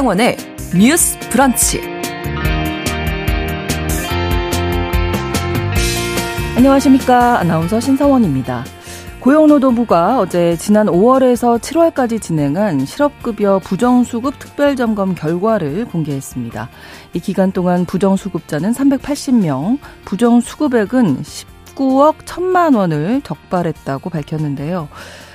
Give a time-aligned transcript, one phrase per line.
[0.00, 0.36] 신성원의
[0.78, 1.78] 뉴스 브런치.
[6.56, 7.38] 안녕하십니까.
[7.40, 8.64] 아나운서 신성원입니다.
[9.20, 16.70] 고용노동부가 어제 지난 5월에서 7월까지 진행한 실업급여 부정수급 특별점검 결과를 공개했습니다.
[17.12, 24.88] 이 기간 동안 부정수급자는 380명, 부정수급액은 19억 1천만 원을 적발했다고 밝혔는데요.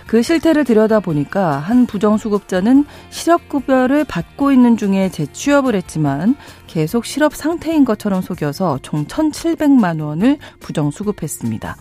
[0.08, 6.36] 그 실태를 들여다보니까 한 부정수급자는 실업급여를 받고 있는 중에 재취업을 했지만
[6.68, 11.76] 계속 실업 상태인 것처럼 속여서 총 1,700만 원을 부정수급했습니다.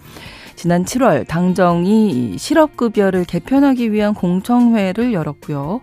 [0.57, 5.81] 지난 7월 당정이 실업급여를 개편하기 위한 공청회를 열었고요.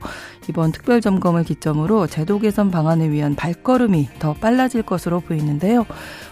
[0.49, 5.85] 이번 특별점검을 기점으로 제도 개선 방안을 위한 발걸음이 더 빨라질 것으로 보이는데요.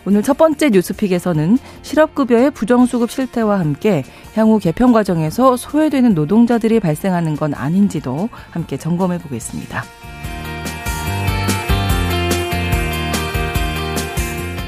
[0.06, 4.04] 오늘 첫 번째 뉴스픽에서는 실업급여의 부정수급 실태와 함께
[4.36, 9.84] 향후 개편 과정에서 소외되는 노동자들이 발생하는 건 아닌지도 함께 점검해 보겠습니다.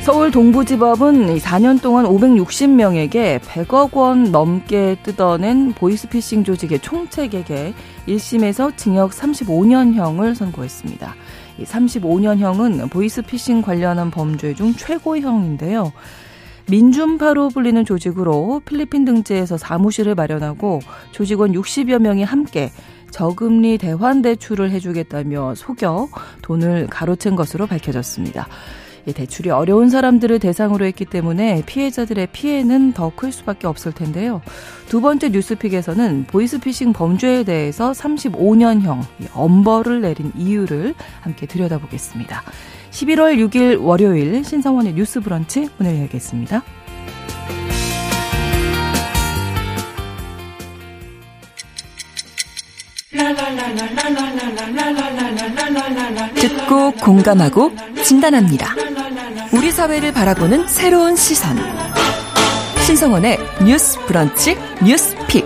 [0.02, 7.76] 서울 동부지법은 4년 동안 560명에게 100억 원 넘게 뜯어낸 보이스피싱 조직의 총책에게
[8.08, 11.16] 1심에서 징역 35년형을 선고했습니다.
[11.64, 15.92] 35년형은 보이스피싱 관련한 범죄 중 최고형인데요.
[16.72, 20.80] 민준파로 불리는 조직으로 필리핀 등지에서 사무실을 마련하고
[21.12, 22.72] 조직원 60여 명이 함께
[23.12, 26.08] 저금리 대환 대출을 해주겠다며 속여
[26.42, 28.48] 돈을 가로챈 것으로 밝혀졌습니다.
[29.14, 34.42] 대출이 어려운 사람들을 대상으로 했기 때문에 피해자들의 피해는 더 클 수밖에 없을 텐데요.
[34.88, 39.02] 두 번째 뉴스픽에서는 보이스피싱 범죄에 대해서 35년형
[39.34, 42.44] 엄벌을 내린 이유를 함께 들여다보겠습니다.
[42.92, 46.62] 11월 6일 월요일 신성원의 뉴스 브런치 오늘 열겠습니다.
[56.36, 57.72] 듣고 공감하고
[58.04, 58.76] 진단합니다.
[59.54, 61.58] 우리 사회를 바라보는 새로운 시선.
[62.86, 65.46] 신성원의 뉴스 브런치 뉴스 픽.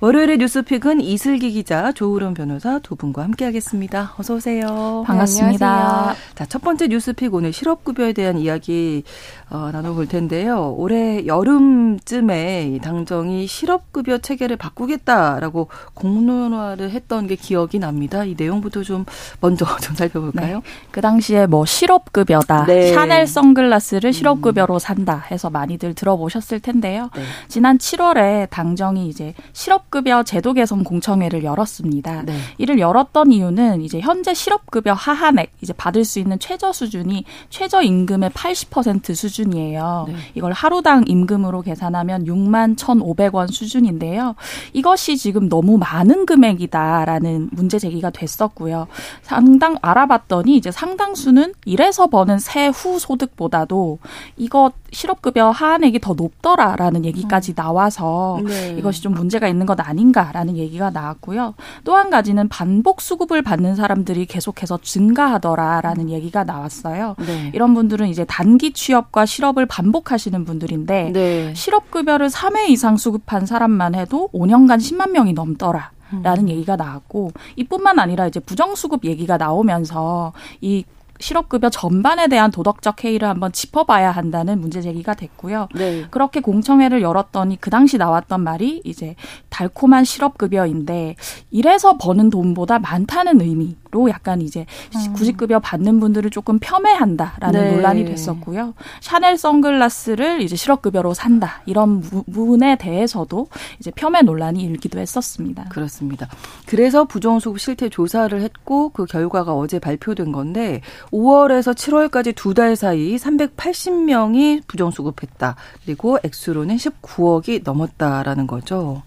[0.00, 4.12] 월요일의 뉴스픽은 이슬기 기자, 조우론 변호사 두 분과 함께하겠습니다.
[4.18, 5.02] 어서 오세요.
[5.06, 6.12] 반갑습니다.
[6.12, 9.04] 네, 자, 첫 번째 뉴스픽 오늘 실업급여에 대한 이야기
[9.48, 10.74] 어, 나눠볼 텐데요.
[10.76, 18.22] 올해 여름쯤에 당정이 실업급여 체계를 바꾸겠다라고 공론화를 했던 게 기억이 납니다.
[18.24, 19.06] 이 내용부터 좀
[19.40, 20.56] 먼저 좀 살펴볼까요?
[20.56, 20.62] 네.
[20.90, 22.92] 그 당시에 뭐 실업급여다, 네.
[22.92, 27.08] 샤넬 선글라스를 실업급여로 산다 해서 많이들 들어보셨을 텐데요.
[27.16, 27.22] 네.
[27.48, 32.22] 지난 7월에 당정이 이제 실업 급여 제도 개선 공청회를 열었습니다.
[32.22, 32.36] 네.
[32.58, 38.30] 이를 열었던 이유는 이제 현재 실업급여 하한액 이제 받을 수 있는 최저 수준이 최저 임금의
[38.30, 40.06] 80% 수준 수준이에요.
[40.08, 40.14] 네.
[40.34, 44.34] 이걸 하루당 임금으로 계산하면 6만 1,500원 수준인데요.
[44.72, 48.86] 이것이 지금 너무 많은 금액이다라는 문제 제기가 됐었고요.
[49.22, 53.98] 상당 알아봤더니 이제 상당수는 일해서 버는 세후 소득보다도
[54.36, 57.54] 이거 실업급여 하한액이 더 높더라라는 얘기까지 음.
[57.54, 58.76] 나와서 네.
[58.78, 61.54] 이것이 좀 문제가 있는 것 아닌가라는 얘기가 나왔고요.
[61.84, 67.16] 또 한 가지는 반복 수급을 받는 사람들이 계속해서 증가하더라라는 얘기가 나왔어요.
[67.26, 67.50] 네.
[67.54, 71.54] 이런 분들은 이제 단기 취업과 실업을 반복하시는 분들인데 네.
[71.54, 75.90] 실업급여를 3회 이상 수급한 사람만 해도 5년간 10만 명이 넘더라.
[76.22, 76.48] 라는 음.
[76.50, 80.84] 얘기가 나왔고 이뿐만 아니라 이제 부정수급 얘기가 나오면서 이
[81.18, 85.68] 실업급여 전반에 대한 도덕적 해이를 한번 짚어봐야 한다는 문제 제기가 됐고요.
[85.74, 86.06] 네.
[86.10, 89.16] 그렇게 공청회를 열었더니 그 당시 나왔던 말이 이제
[89.48, 91.16] 달콤한 실업급여인데
[91.50, 93.76] 이래서 버는 돈보다 많다는 의미.
[93.96, 95.12] 로 약간 이제 음.
[95.14, 97.72] 구직급여 받는 분들을 조금 폄훼한다라는 네.
[97.72, 98.74] 논란이 됐었고요.
[99.00, 103.46] 샤넬 선글라스를 이제 실업급여로 산다 이런 부분에 대해서도
[103.80, 105.64] 이제 폄훼 논란이 일기도 했었습니다.
[105.70, 106.28] 그렇습니다.
[106.66, 113.16] 그래서 부정수급 실태 조사를 했고 그 결과가 어제 발표된 건데 5월에서 7월까지 두 달 사이
[113.16, 115.56] 380명이 부정수급했다.
[115.84, 119.02] 그리고 액수로는 19억이 넘었다라는 거죠.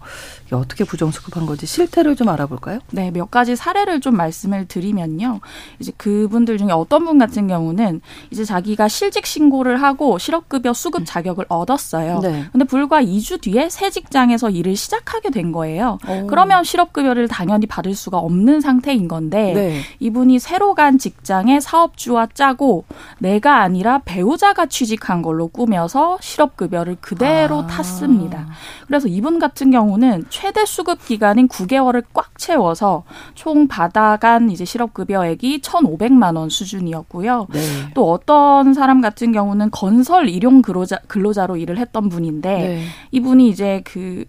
[0.56, 2.80] 어떻게 부정수급한 건지 실태를 좀 알아볼까요?
[2.90, 5.40] 네, 몇 가지 사례를 좀 말씀을 드리면 드리면요.
[5.78, 8.00] 이제 그분들 중에 어떤 분 같은 경우는
[8.30, 12.20] 이제 자기가 실직 신고를 하고 실업급여 수급 자격을 얻었어요.
[12.20, 12.44] 네.
[12.52, 15.98] 근데 불과 2주 뒤에 새 직장에서 일을 시작하게 된 거예요.
[16.08, 16.26] 오.
[16.26, 19.80] 그러면 실업급여를 당연히 받을 수가 없는 상태인 건데 네.
[20.00, 22.84] 이분이 새로 간 직장의 사업주와 짜고
[23.18, 27.66] 내가 아니라 배우자가 취직한 걸로 꾸며서 실업급여를 그대로 아.
[27.66, 28.46] 탔습니다.
[28.86, 33.04] 그래서 이분 같은 경우는 최대 수급 기간인 9개월을 꽉 채워서
[33.34, 37.46] 총 받아간 이제 실업급여액이 1,500만 원 수준이었고요.
[37.52, 37.60] 네.
[37.92, 42.84] 또 어떤 사람 같은 경우는 건설 일용 근로자, 근로자로 일을 했던 분인데 네.
[43.10, 44.24] 이분이 이제 그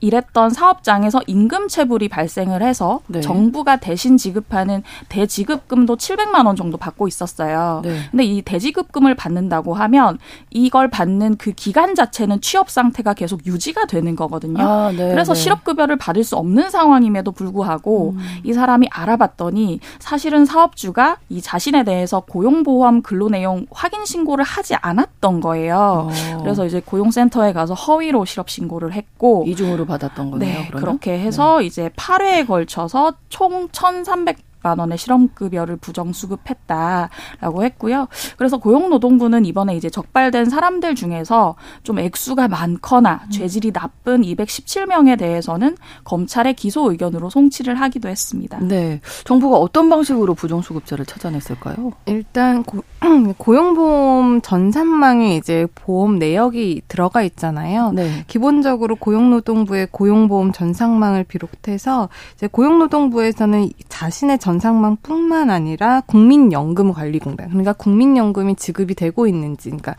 [0.00, 3.20] 일했던 사업장에서 임금 체불이 발생을 해서 네.
[3.20, 7.80] 정부가 대신 지급하는 대지급금도 700만 원 정도 받고 있었어요.
[7.82, 7.96] 네.
[8.10, 10.18] 근데 이 대지급금을 받는다고 하면
[10.50, 14.62] 이걸 받는 그 기간 자체는 취업 상태가 계속 유지가 되는 거거든요.
[14.62, 15.40] 아, 네, 그래서 네.
[15.40, 18.18] 실업 급여를 받을 수 없는 상황임에도 불구하고 음.
[18.44, 25.40] 이 사람이 알아봤더니 사실은 사업주가 이 자신에 대해서 고용보험 근로 내용 확인 신고를 하지 않았던
[25.40, 26.08] 거예요.
[26.10, 26.38] 어.
[26.42, 30.58] 그래서 이제 고용센터에 가서 허위로 실업 신고를 했고 이중으로 받았던 거네요.
[30.58, 30.80] 네, 그러면?
[30.98, 31.66] 그렇게 해서 네.
[31.66, 38.08] 이제 8회에 걸쳐서 총 1,300 만 원의 실업급여를 부정수급했다라고 했고요.
[38.36, 41.54] 그래서 고용노동부는 이번에 이제 적발된 사람들 중에서
[41.84, 43.30] 좀 액수가 많거나 음.
[43.30, 48.58] 죄질이 나쁜 217명에 대해서는 검찰의 기소 의견으로 송치를 하기도 했습니다.
[48.58, 49.00] 네.
[49.24, 51.92] 정부가 어떤 방식으로 부정수급자를 찾아냈을까요?
[52.06, 52.82] 일단 고,
[53.38, 57.92] 고용보험 전산망에 이제 보험 내역이 들어가 있잖아요.
[57.92, 58.24] 네.
[58.26, 68.94] 기본적으로 고용노동부의 고용보험 전산망을 비롯해서 이제 고용노동부에서는 자신의 전 전상망뿐만 아니라 국민연금관리공단 그러니까 국민연금이 지급이
[68.94, 69.94] 되고 있는지 그러니까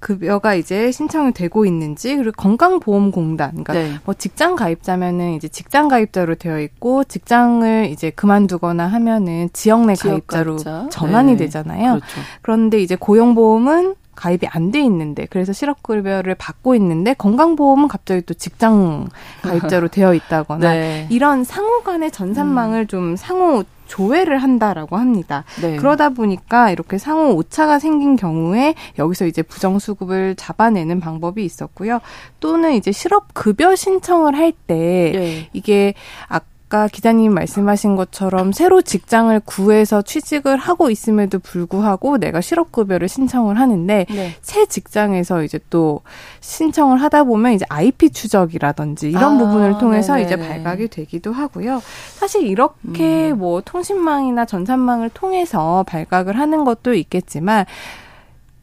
[0.00, 3.92] 급여가 이제 신청이 되고 있는지 그리고 건강보험공단 그러니까 네.
[4.04, 10.26] 뭐 직장 가입자면은 이제 직장 가입자로 되어 있고 직장을 이제 그만두거나 하면은 지역 내 지역
[10.26, 10.88] 가입자로 가입자.
[10.90, 11.36] 전환이 네.
[11.38, 12.00] 되잖아요.
[12.00, 12.20] 그렇죠.
[12.42, 19.06] 그런데 이제 고용보험은 가입이 안 돼 있는데 그래서 실업급여를 받고 있는데 건강보험은 갑자기 또 직장
[19.42, 21.06] 가입자로 되어 있다거나 네.
[21.10, 22.86] 이런 상호 간의 전산망을 음.
[22.88, 25.44] 좀 상호 조회를 한다라고 합니다.
[25.60, 25.76] 네.
[25.76, 32.00] 그러다 보니까 이렇게 상호 오차가 생긴 경우에 여기서 이제 부정수급을 잡아내는 방법이 있었고요.
[32.40, 35.50] 또는 이제 실업급여 신청을 할때 네.
[35.52, 35.92] 이게
[36.28, 43.60] 아까 아까 기자님 말씀하신 것처럼 새로 직장을 구해서 취직을 하고 있음에도 불구하고 내가 실업급여를 신청을
[43.60, 44.30] 하는데 네.
[44.40, 46.00] 새 직장에서 이제 또
[46.40, 50.24] 신청을 하다 보면 이제 IP 추적이라든지 이런 아, 부분을 통해서 네네.
[50.24, 51.82] 이제 발각이 되기도 하고요.
[52.14, 53.38] 사실 이렇게 음.
[53.38, 57.66] 뭐 통신망이나 전산망을 통해서 발각을 하는 것도 있겠지만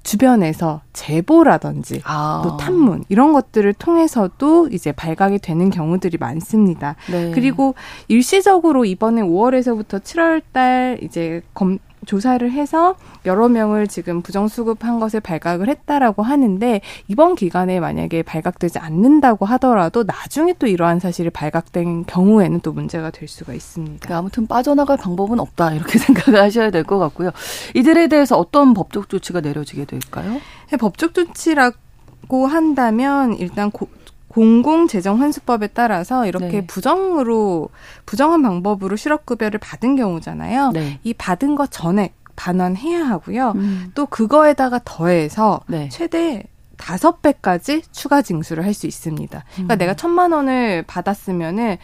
[0.10, 2.42] 주변에서 제보라든지 아.
[2.44, 6.96] 또 탐문 이런 것들을 통해서도 이제 발각이 되는 경우들이 많습니다.
[7.12, 7.30] 네.
[7.30, 7.76] 그리고
[8.08, 15.69] 일시적으로 이번에 5월에서부터 7월 달 이제 검 조사를 해서 여러 명을 지금 부정수급한 것을 발각을
[15.69, 22.74] 했다라고 하는데 이번 기간에 만약에 발각되지 않는다고 하더라도 나중에 또 이러한 사실이 발각된 경우에는 또
[22.74, 23.98] 문제가 될 수가 있습니다.
[24.00, 27.30] 그러니까 아무튼 빠져나갈 방법은 없다 이렇게 생각을 하셔야 될 것 같고요.
[27.75, 30.40] 이들에 대해서 어떤 법적 조치가 내려지게 될까요?
[30.72, 33.88] 네, 법적 조치라고 한다면 일단 고,
[34.30, 36.66] 공공재정 환수법에 따라서 이렇게 네.
[36.66, 37.70] 부정으로
[38.06, 40.72] 부정한 방법으로 실업급여를 받은 경우잖아요.
[40.72, 41.00] 네.
[41.04, 43.54] 이 받은 것 전에 반환해야 하고요.
[43.56, 43.92] 음.
[43.96, 45.90] 또 그거에다가 더해서 네.
[45.90, 46.44] 최대
[46.78, 49.44] 다섯 배까지 추가 징수를 할 수 있습니다.
[49.54, 49.78] 그러니까 음.
[49.78, 51.78] 내가 천만 원을 받았으면은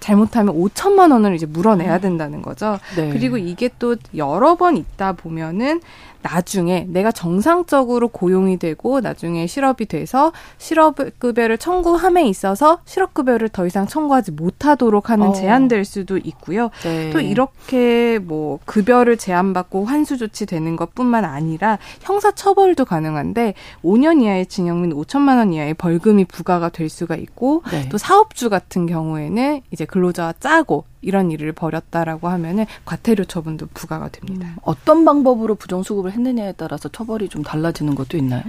[0.00, 2.00] 잘못하면 5천만 원을 이제 물어내야 음.
[2.00, 2.78] 된다는 거죠.
[2.96, 3.10] 네.
[3.10, 5.80] 그리고 이게 또 여러 번 있다 보면은
[6.22, 14.32] 나중에 내가 정상적으로 고용이 되고 나중에 실업이 돼서 실업급여를 청구함에 있어서 실업급여를 더 이상 청구하지
[14.32, 15.32] 못하도록 하는 어.
[15.32, 16.70] 제한될 수도 있고요.
[16.82, 17.10] 네.
[17.10, 24.78] 또 이렇게 뭐 급여를 제한받고 환수 조치되는 것뿐만 아니라 형사 처벌도 가능한데 5년 이하의 징역
[24.78, 27.88] 및 5천만 원 이하의 벌금이 부과가 될 수가 있고 네.
[27.88, 34.48] 또 사업주 같은 경우에는 이제 근로자와 짜고 이런 일을 벌였다라고 하면은 과태료 처분도 부과가 됩니다.
[34.48, 38.42] 음, 어떤 방법으로 부정수급을 했느냐에 따라서 처벌이 좀 달라지는 것도 있나요?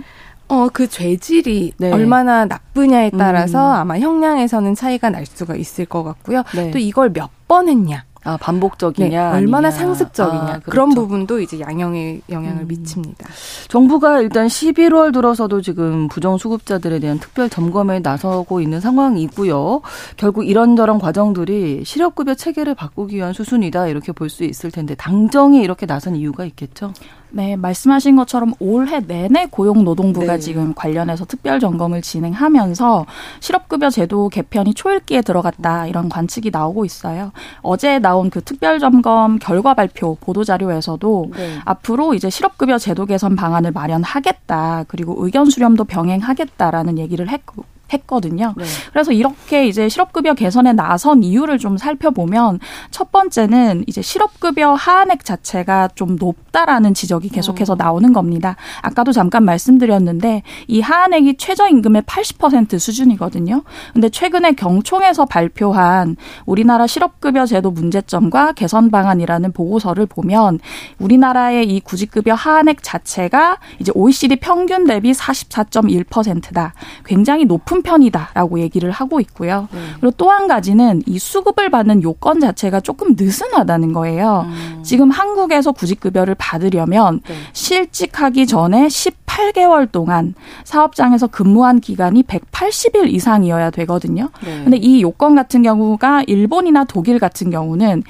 [0.50, 1.92] 어, 그 죄질이 네.
[1.92, 3.76] 얼마나 나쁘냐에 따라서 음.
[3.76, 6.44] 아마 형량에서는 차이가 날 수가 있을 것 같고요.
[6.56, 6.72] 네.
[6.72, 8.06] 또 이걸 몇 번 했냐.
[8.24, 9.32] 아, 반복적이냐?
[9.32, 10.42] 네, 얼마나 상습적이냐.
[10.42, 10.70] 아, 그렇죠.
[10.70, 12.68] 그런 부분도 이제 양형에 영향을 음.
[12.68, 13.28] 미칩니다.
[13.68, 19.82] 정부가 일단 11월 들어서도 지금 부정수급자들에 대한 특별 점검에 나서고 있는 상황이고요.
[20.18, 23.88] 결국 이런저런 과정들이 실업급여 체계를 바꾸기 위한 수순이다.
[23.88, 26.94] 이렇게 볼 수 있을 텐데, 당정이 이렇게 나선 이유가 있겠죠?
[27.34, 30.40] 네, 말씀하신 것처럼 올해 내내 고용노동부가 네.
[30.40, 33.06] 지금 관련해서 특별 점검을 진행하면서
[33.40, 37.32] 실업급여 제도 개편이 초읽기에 들어갔다 이런 관측이 나오고 있어요.
[37.62, 41.58] 어제 나온 그 특별 점검 결과 발표 보도 자료에서도 네.
[41.66, 48.54] 앞으로 이제 실업급여 제도 개선 방안을 마련하겠다 그리고 의견 수렴도 병행하겠다라는 얘기를 했고 했거든요.
[48.58, 48.66] 네.
[48.92, 52.60] 그래서 이렇게 이제 실업급여 개선에 나선 이유를 좀 살펴보면
[52.92, 57.78] 첫 번째는 이제 실업급여 하한액 자체가 좀 높다라는 지적이 계속해서 음.
[57.78, 58.56] 나오는 겁니다.
[58.82, 63.64] 아까도 잠깐 말씀드렸는데 이 하한액이 최저임금의 80% 수준이거든요.
[63.94, 70.60] 근데 최근에 경총에서 발표한 우리나라 실업급여 제도 문제점과 개선 방안이라는 보고서를 보면
[71.00, 76.74] 우리나라의 이 구직급여 하한액 자체가 이제 OECD 평균 대비 44.1%다.
[77.06, 79.68] 굉장히 높은 편이다라고 얘기를 하고 있고요.
[79.72, 79.80] 네.
[80.00, 84.46] 그리고 또 한 가지는 이 수급을 받는 요건 자체가 조금 느슨하다는 거예요.
[84.48, 84.80] 음.
[84.82, 87.36] 지금 한국에서 구직급여를 받으려면 네.
[87.52, 90.34] 실직하기 전에 18개월 동안
[90.64, 94.30] 사업장에서 근무한 기간이 180일 이상이어야 되거든요.
[94.44, 94.64] 네.
[94.64, 98.04] 근데 이 요건 같은 경우가 일본이나 독일 같은 경우는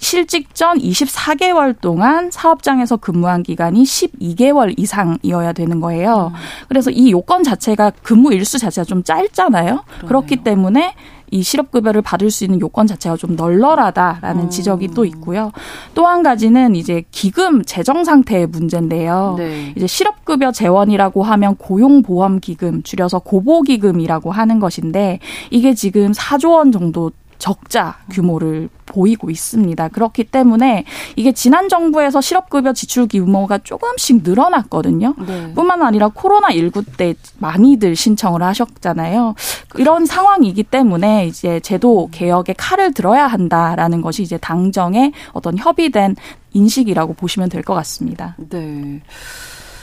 [0.00, 6.32] 실직 전 24개월 동안 사업장에서 근무한 기간이 12개월 이상이어야 되는 거예요.
[6.34, 6.38] 음.
[6.68, 9.82] 그래서 이 요건 자체가 근무 일수 자체가 좀 짧잖아요.
[9.84, 10.08] 그러네요.
[10.08, 10.94] 그렇기 때문에
[11.32, 14.50] 이 실업급여를 받을 수 있는 요건 자체가 좀 널널하다라는 음.
[14.50, 15.52] 지적이 또 있고요.
[15.94, 19.36] 또 한 가지는 이제 기금 재정 상태의 문제인데요.
[19.38, 19.72] 네.
[19.76, 27.96] 이제 실업급여 재원이라고 하면 고용보험기금 줄여서 고보기금이라고 하는 것인데 이게 지금 4조 원 정도 적자
[28.12, 29.88] 규모를 보이고 있습니다.
[29.88, 30.84] 그렇기 때문에
[31.16, 35.14] 이게 지난 정부에서 실업급여 지출 규모가 조금씩 늘어났거든요.
[35.26, 35.52] 네.
[35.54, 39.34] 뿐만 아니라 코로나19 때 많이들 신청을 하셨잖아요.
[39.76, 46.16] 이런 상황이기 때문에 이제 제도 개혁에 칼을 들어야 한다라는 것이 이제 당정의 어떤 협의된
[46.52, 48.36] 인식이라고 보시면 될 것 같습니다.
[48.50, 49.00] 네.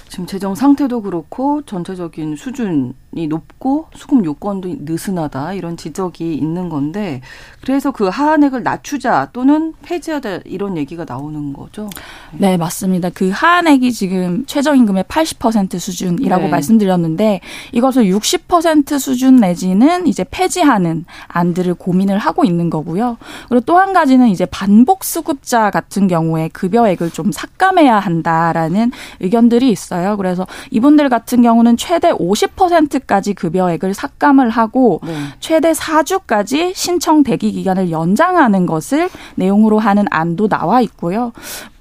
[0.09, 2.93] 지금 재정 상태도 그렇고 전체적인 수준이
[3.25, 7.21] 높고 수급 요건도 느슨하다 이런 지적이 있는 건데
[7.61, 11.89] 그래서 그 하한액을 낮추자 또는 폐지하자 이런 얘기가 나오는 거죠.
[12.33, 13.09] 네, 맞습니다.
[13.09, 16.49] 그 하한액이 지금 최저임금의 80% 수준이라고 네.
[16.49, 23.17] 말씀드렸는데 이것을 60% 수준 내지는 이제 폐지하는 안들을 고민을 하고 있는 거고요.
[23.49, 29.87] 그리고 또 한 가지는 이제 반복 수급자 같은 경우에 급여액을 좀 삭감해야 한다라는 의견들이 있어요.
[29.87, 30.17] 있어요.
[30.17, 35.15] 그래서 이분들 같은 경우는 최대 50% 까지 급여액을 삭감을 하고 네.
[35.39, 41.31] 최대 4주까지 신청 대기 기간을 연장하는 것을 내용으로 하는 안도 나와 있고요.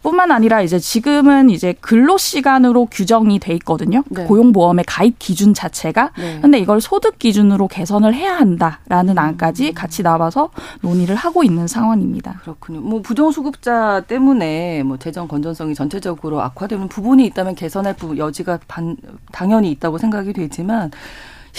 [0.07, 4.05] 뿐만 아니라 이제 지금은 이제 근로 시간으로 규정이 돼 있거든요.
[4.09, 4.23] 네.
[4.23, 6.13] 고용보험의 가입 기준 자체가.
[6.17, 6.39] 네.
[6.41, 9.75] 근데 이걸 소득 기준으로 개선을 해야 한다라는 안까지 음.
[9.75, 10.51] 같이 나와서
[10.83, 12.39] 논의를 하고 있는 상황입니다.
[12.43, 12.83] 그렇군요.
[12.83, 18.97] 뭐 부정수급자 때문에 뭐 재정 건전성이 전체적으로 악화되는 부분이 있다면 개선할 여지가 반,
[19.33, 20.93] 당연히 있다고 생각이 되지만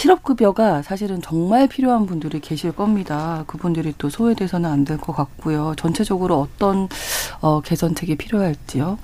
[0.02, 3.42] 실업급여가 사실은 정말 필요한 분들이 계실 겁니다.
[3.48, 5.74] 그분들이 또 소외돼서는 안 될 것 같고요.
[5.76, 6.88] 전체적으로 어떤
[7.40, 8.96] 어, 개선책이 필요할지요?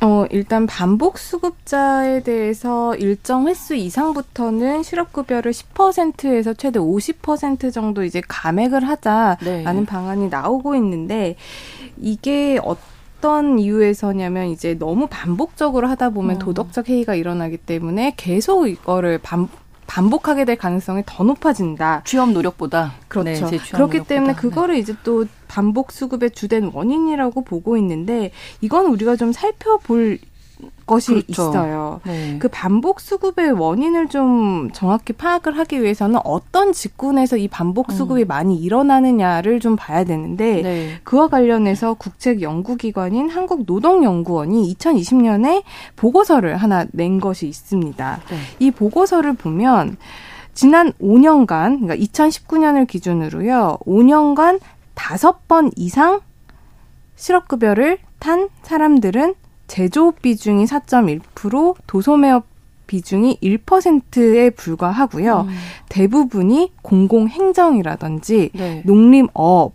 [0.00, 8.82] 어, 일단 반복 수급자에 대해서 일정 횟수 이상부터는 실업급여를 10%에서 최대 50% 정도 이제 감액을
[8.88, 9.36] 하자라는
[9.80, 9.84] 네.
[9.84, 11.36] 방안이 나오고 있는데
[11.98, 16.38] 이게 어떤 이유에서냐면 이제 너무 반복적으로 하다 보면 어.
[16.38, 19.48] 도덕적 해이가 일어나기 때문에 계속 이거를 반
[19.86, 22.02] 반복하게 될 가능성이 더 높아진다.
[22.04, 22.94] 취업 노력보다.
[23.08, 23.46] 그렇죠.
[23.50, 24.04] 네, 그렇기 노력보다.
[24.04, 24.80] 때문에 그거를 네.
[24.80, 30.18] 이제 또 반복 수급의 주된 원인이라고 보고 있는데 이건 우리가 좀 살펴볼
[30.86, 31.30] 것이 그렇죠.
[31.30, 32.00] 있어요.
[32.04, 32.38] 네.
[32.38, 38.28] 그 반복 수급의 원인을 좀 정확히 파악을 하기 위해서는 어떤 직군에서 이 반복 수급이 음.
[38.28, 41.00] 많이 일어나느냐를 좀 봐야 되는데 네.
[41.04, 45.62] 그와 관련해서 국책 연구기관인 한국노동연구원이 2020년에
[45.96, 48.20] 보고서를 하나 낸 것이 있습니다.
[48.28, 48.36] 네.
[48.58, 49.96] 이 보고서를 보면
[50.54, 53.78] 지난 5년간 그러니까 2019년을 기준으로요.
[53.86, 54.60] 5년간
[54.94, 56.20] 다섯 번 이상
[57.16, 59.34] 실업급여를 탄 사람들은
[59.74, 62.46] 제조업 비중이 4.1%, 도소매업
[62.86, 65.46] 비중이 1%에 불과하고요.
[65.48, 65.54] 음.
[65.88, 68.82] 대부분이 공공행정이라든지 네.
[68.84, 69.72] 농림업,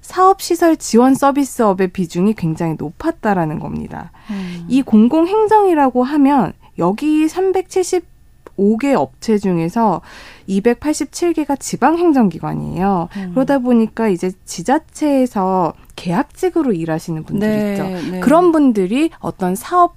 [0.00, 4.10] 사업시설 지원 서비스업의 비중이 굉장히 높았다라는 겁니다.
[4.30, 4.66] 음.
[4.66, 10.00] 이 공공행정이라고 하면 여기 375개 업체 중에서
[10.48, 13.08] 287개가 지방 행정기관이에요.
[13.16, 13.30] 음.
[13.34, 18.10] 그러다 보니까 이제 지자체에서 계약직으로 일하시는 분들이 네, 있죠.
[18.10, 18.20] 네.
[18.20, 19.96] 그런 분들이 어떤 사업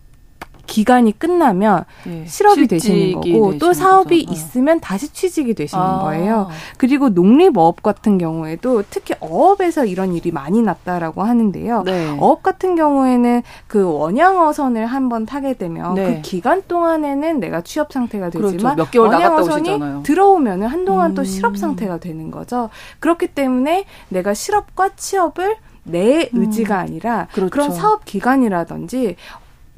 [0.70, 2.24] 기간이 끝나면 네.
[2.28, 4.32] 실업이 되시는 거고 또 사업이 거죠.
[4.32, 4.34] 어.
[4.34, 6.00] 있으면 다시 취직이 되시는 아.
[6.04, 6.48] 거예요.
[6.78, 11.84] 그리고 농립어업 같은 경우에도 특히 어업에서 이런 일이 많이 났다라고 하는데요.
[11.84, 12.16] 네.
[12.20, 16.16] 어업 같은 경우에는 그 원양어선을 한번 타게 되면 네.
[16.16, 18.52] 그 기간 동안에는 내가 취업 상태가 그렇죠.
[18.52, 18.88] 되지만 그렇죠.
[18.88, 21.16] 몇 개월 원양어선이 들어오면은 한동안 음.
[21.16, 22.70] 또 실업 상태가 되는 거죠.
[23.00, 26.42] 그렇기 때문에 내가 실업과 취업을 내 음.
[26.42, 27.50] 의지가 아니라 그렇죠.
[27.50, 29.16] 그런 사업 기간이라든지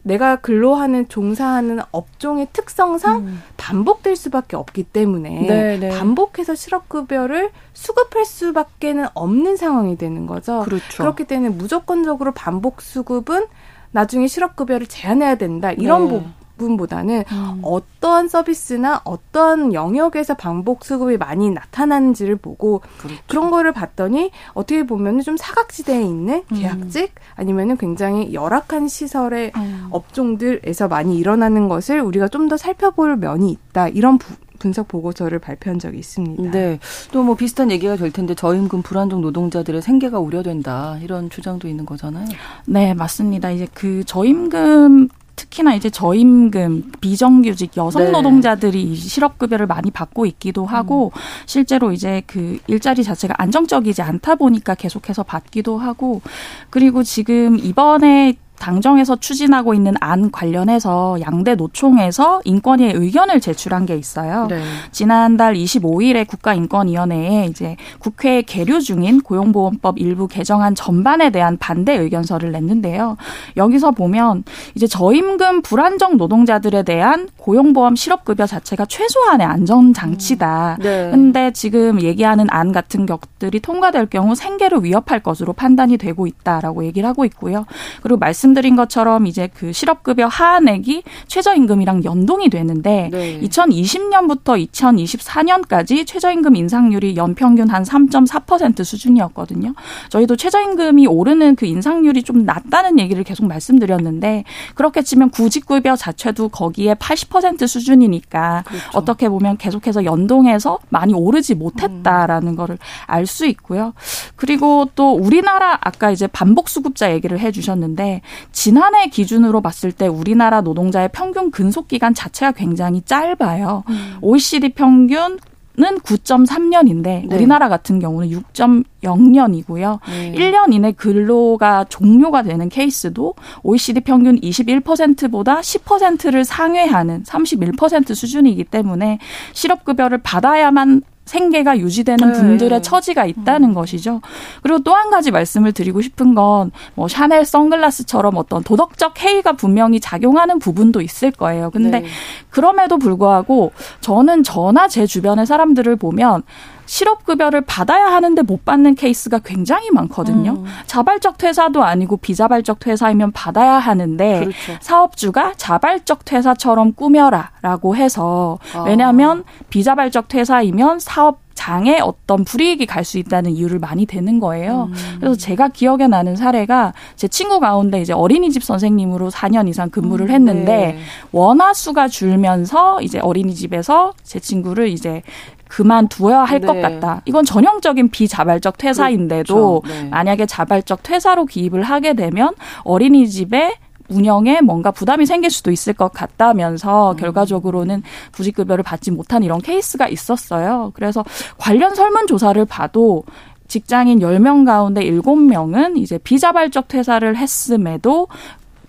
[0.04, 3.44] 내가 근로하는 종사하는 업종의 특성상 음.
[3.58, 5.78] 반복될 수밖에 없기 때문에 네네.
[5.78, 5.90] 네.
[5.90, 10.62] 반복해서 실업급여를 수급할 수밖에는 없는 상황이 되는 거죠.
[10.62, 10.98] 그렇죠.
[10.98, 13.46] 그렇기 때문에 무조건적으로 반복 수급은
[13.92, 16.26] 나중에 실업급여를 제한해야 된다 이런 네.
[16.62, 17.60] 부분보다는 음.
[17.64, 23.22] 어떠한 서비스나 어떠한 영역에서 반복 수급이 많이 나타나는지를 보고 그렇죠.
[23.28, 26.56] 그런 거를 봤더니 어떻게 보면 좀 사각지대에 있는 음.
[26.58, 29.88] 계약직 아니면은 굉장히 열악한 시설의 음.
[29.92, 35.80] 업종들에서 많이 일어나는 것을 우리가 좀 더 살펴볼 면이 있다 이런 부, 분석 보고서를 발표한
[35.80, 36.52] 적이 있습니다.
[36.52, 36.80] 네.
[37.14, 42.28] 또 뭐 비슷한 얘기가 될 텐데 저임금 불안정 노동자들의 생계가 우려된다 이런 주장도 있는 거잖아요.
[42.66, 43.52] 네, 맞습니다.
[43.52, 45.08] 이제 그 저임금
[45.42, 48.12] 특히나 이제 저임금, 비정규직 여성 네.
[48.12, 51.20] 노동자들이 실업급여를 많이 받고 있기도 하고 음.
[51.48, 56.22] 실제로 이제 그 일자리 자체가 안정적이지 않다 보니까 계속해서 받기도 하고
[56.70, 64.46] 그리고 지금 이번에 당정에서 추진하고 있는 안 관련해서 양대 노총에서 인권위에 의견을 제출한 게 있어요.
[64.50, 64.62] 네.
[64.92, 73.18] 지난달 25일에 국가인권위원회에 이제 국회에 계류 중인 고용보험법 일부 개정안 전반에 대한 반대 의견서를 냈는데요.
[73.58, 74.44] 여기서 보면
[74.76, 80.78] 이제 저임금 불안정 노동자들에 대한 고용보험 실업급여 자체가 최소한의 안전 장치다.
[80.80, 80.84] 음.
[80.84, 81.10] 네.
[81.10, 87.10] 근데 지금 얘기하는 안 같은 것들이 통과될 경우 생계를 위협할 것으로 판단이 되고 있다라고 얘기를
[87.10, 87.66] 하고 있고요.
[88.04, 93.40] 그리고 말씀 말씀드린 것처럼 이제 그 실업급여 하한액이 최저임금이랑 연동이 되는데 네.
[93.42, 99.74] 2020년부터 2024년까지 최저임금 인상률이 연평균 한 3.4% 수준이었거든요.
[100.10, 104.44] 저희도 최저임금이 오르는 그 인상률이 좀 낮다는 얘기를 계속 말씀드렸는데
[104.76, 108.90] 그렇게 치면 구직급여 자체도 거기에 80% 수준이니까 그렇죠.
[108.94, 112.56] 어떻게 보면 계속해서 연동해서 많이 오르지 못했다라는 음.
[112.56, 112.78] 거를
[113.08, 113.94] 알 수 있고요.
[114.36, 120.62] 그리고 또 우리나라 아까 이제 반복 수급자 얘기를 해 주셨는데 지난해 기준으로 봤을 때 우리나라
[120.62, 123.84] 노동자의 평균 근속 기간 자체가 굉장히 짧아요.
[123.90, 124.18] 음.
[124.22, 125.40] OECD 평균
[125.78, 127.28] 는 9.3년인데 네.
[127.32, 130.00] 우리나라 같은 경우는 6.0년이고요.
[130.10, 130.34] 네.
[130.34, 139.20] 1년 이내 근로가 종료가 되는 케이스도 OECD 평균 21%보다 10%를 상회하는 31% 수준이기 때문에
[139.54, 142.38] 실업급여를 받아야만 생계가 유지되는 네.
[142.38, 143.74] 분들의 처지가 있다는 음.
[143.74, 144.20] 것이죠.
[144.62, 150.00] 그리고 또 한 가지 말씀을 드리고 싶은 건 뭐 샤넬 선글라스처럼 어떤 도덕적 해이가 분명히
[150.00, 151.70] 작용하는 부분도 있을 거예요.
[151.72, 152.06] 근데 네.
[152.50, 156.44] 그럼에도 불구하고 저는 저나 제 주변의 사람들을 보면
[156.92, 160.52] 실업급여를 받아야 하는데 못 받는 케이스가 굉장히 많거든요.
[160.52, 160.66] 음.
[160.88, 164.78] 자발적 퇴사도 아니고 비자발적 퇴사이면 받아야 하는데 그렇죠.
[164.82, 168.84] 사업주가 자발적 퇴사처럼 꾸며라라고 해서 아.
[168.84, 174.90] 왜냐하면 비자발적 퇴사이면 사업 장에 어떤 불이익이 갈 수 있다는 이유를 많이 대는 거예요.
[174.92, 175.18] 음.
[175.20, 180.32] 그래서 제가 기억에 나는 사례가 제 친구 가운데 이제 어린이집 선생님으로 4년 이상 근무를 음,
[180.32, 181.00] 했는데 네.
[181.32, 185.24] 원화 수가 줄면서 이제 어린이집에서 제 친구를 이제
[185.72, 186.82] 그만두어야 할것 네.
[186.82, 187.22] 같다.
[187.24, 190.02] 이건 전형적인 비자발적 퇴사인데도 그렇죠.
[190.04, 190.10] 네.
[190.10, 192.54] 만약에 자발적 퇴사로 기입을 하게 되면
[192.84, 193.76] 어린이집에
[194.10, 197.16] 운영에 뭔가 부담이 생길 수도 있을 것 같다면서 음.
[197.16, 198.04] 결과적으로는
[198.34, 200.92] 구직급여를 받지 못한 이런 케이스가 있었어요.
[200.94, 201.24] 그래서
[201.58, 203.24] 관련 설문조사를 봐도
[203.70, 208.28] 직장인 10명 가운데 7명은 이제 비자발적 퇴사를 했음에도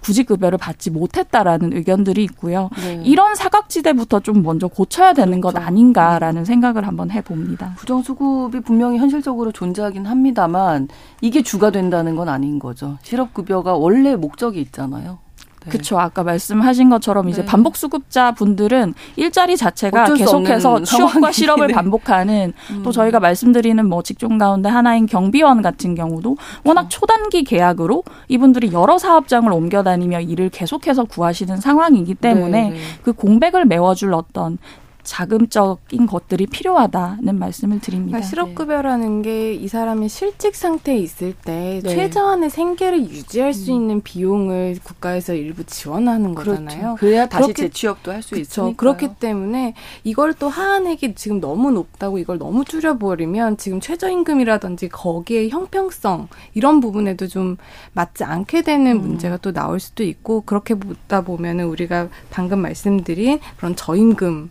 [0.03, 2.71] 구직급여를 받지 못했다라는 의견들이 있고요.
[2.83, 3.03] 네.
[3.05, 5.59] 이런 사각지대부터 좀 먼저 고쳐야 되는 그렇죠.
[5.59, 7.75] 것 아닌가라는 생각을 한번 해봅니다.
[7.79, 10.89] 부정수급이 분명히 현실적으로 존재하긴 합니다만
[11.21, 12.99] 이게 주가 된다는 건 아닌 거죠.
[13.03, 15.19] 실업급여가 원래 목적이 있잖아요.
[15.65, 15.71] 네.
[15.71, 15.99] 그렇죠.
[15.99, 17.47] 아까 말씀하신 것처럼 이제 네.
[17.47, 21.75] 반복 수급자 분들은 일자리 자체가 계속해서 취업과 실업을 네.
[21.75, 22.83] 반복하는 음.
[22.83, 28.99] 또 저희가 말씀드리는 뭐 직종 가운데 하나인 경비원 같은 경우도 워낙 초단기 계약으로 이분들이 여러
[28.99, 32.81] 사업장을 옮겨 다니며 일을 계속해서 구하시는 상황이기 때문에 네, 네.
[33.03, 34.59] 그 공백을 메워줄 어떤
[35.05, 38.19] 자금적인 것들이 필요하다는 말씀을 드립니다.
[38.19, 41.95] 그러니까 실업급여라는 게 이 사람이 실직 상태에 있을 때 네.
[41.95, 43.77] 최저한의 생계를 유지할 수 음.
[43.77, 46.63] 있는 비용을 국가에서 일부 지원하는 그렇죠.
[46.63, 46.97] 거잖아요.
[46.99, 48.75] 그래야 다시 그렇게, 재취업도 할 수 있죠.
[48.77, 56.29] 그렇기 때문에 이걸 또 하한액이 지금 너무 높다고 이걸 너무 줄여버리면 지금 최저임금이라든지 거기에 형평성
[56.55, 57.57] 이런 부분에도 좀
[57.93, 59.01] 맞지 않게 되는 음.
[59.01, 64.51] 문제가 또 나올 수도 있고 그렇게 보다 보면은 우리가 방금 말씀드린 그런 저임금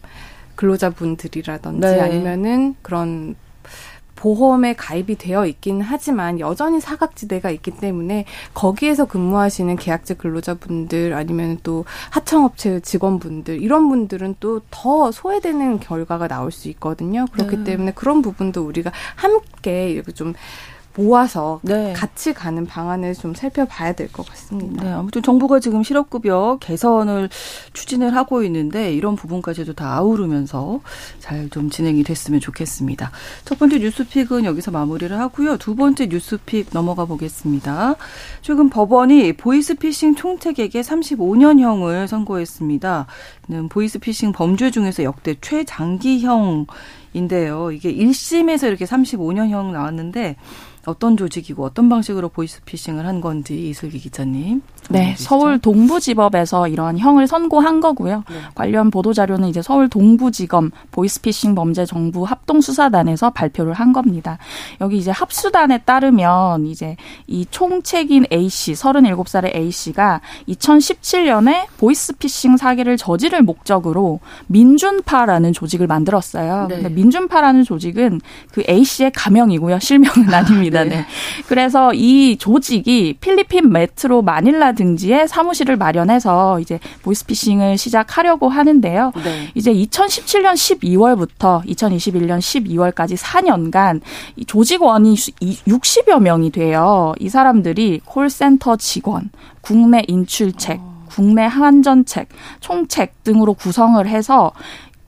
[0.61, 1.99] 근로자분들이라든지 네.
[1.99, 3.35] 아니면은 그런
[4.15, 11.85] 보험에 가입이 되어 있긴 하지만 여전히 사각지대가 있기 때문에 거기에서 근무하시는 계약직 근로자분들 아니면 또
[12.11, 17.25] 하청업체 직원분들 이런 분들은 또 더 소외되는 결과가 나올 수 있거든요.
[17.31, 17.63] 그렇기 네.
[17.63, 20.33] 때문에 그런 부분도 우리가 함께 이렇게 좀
[20.95, 21.93] 모아서 네.
[21.93, 24.83] 같이 가는 방안을 좀 살펴봐야 될 것 같습니다.
[24.83, 27.29] 네, 아무튼 정부가 지금 실업급여 개선을
[27.73, 30.81] 추진을 하고 있는데 이런 부분까지도 다 아우르면서
[31.19, 33.11] 잘 좀 진행이 됐으면 좋겠습니다.
[33.45, 35.57] 첫 번째 뉴스픽은 여기서 마무리를 하고요.
[35.57, 37.95] 두 번째 뉴스픽 넘어가 보겠습니다.
[38.41, 43.07] 최근 법원이 보이스피싱 총책에게 35년형을 선고했습니다.
[43.69, 46.67] 보이스피싱 범죄 중에서 역대 최장기형
[47.13, 47.71] 인데요.
[47.71, 50.37] 이게 1심에서 이렇게 35년형 나왔는데
[50.85, 54.61] 어떤 조직이고 어떤 방식으로 보이스피싱을 한 건지 이슬기 기자님.
[54.89, 58.23] 네, 서울 동부지법에서 이런 형을 선고한 거고요.
[58.29, 58.35] 네.
[58.55, 64.37] 관련 보도 자료는 이제 서울 동부지검 보이스피싱 범죄 정부 합동 수사단에서 발표를 한 겁니다.
[64.81, 72.97] 여기 이제 합수단에 따르면 이제 이 총책인 A 씨, 37살의 A 씨가 2017년에 보이스피싱 사기를
[72.97, 76.67] 저지를 목적으로 민준파라는 조직을 만들었어요.
[76.67, 76.75] 네.
[76.75, 78.19] 근데 민준파라는 조직은
[78.51, 79.79] 그 A 씨의 가명이고요.
[79.79, 80.70] 실명은 아닙니다.
[80.71, 80.83] 있습니다.
[80.83, 80.89] 네.
[80.89, 81.05] 네.
[81.47, 89.11] 그래서 이 조직이 필리핀 메트로 마닐라 등지에 사무실을 마련해서 이제 보이스피싱을 시작하려고 하는데요.
[89.23, 89.49] 네.
[89.53, 94.01] 이제 2017년 12월부터 2021년 12월까지 4년간
[94.37, 97.13] 이 조직원이 60여 명이 돼요.
[97.19, 99.29] 이 사람들이 콜센터 직원,
[99.61, 100.91] 국내 인출책, 어.
[101.09, 102.29] 국내 한전책,
[102.61, 104.53] 총책 등으로 구성을 해서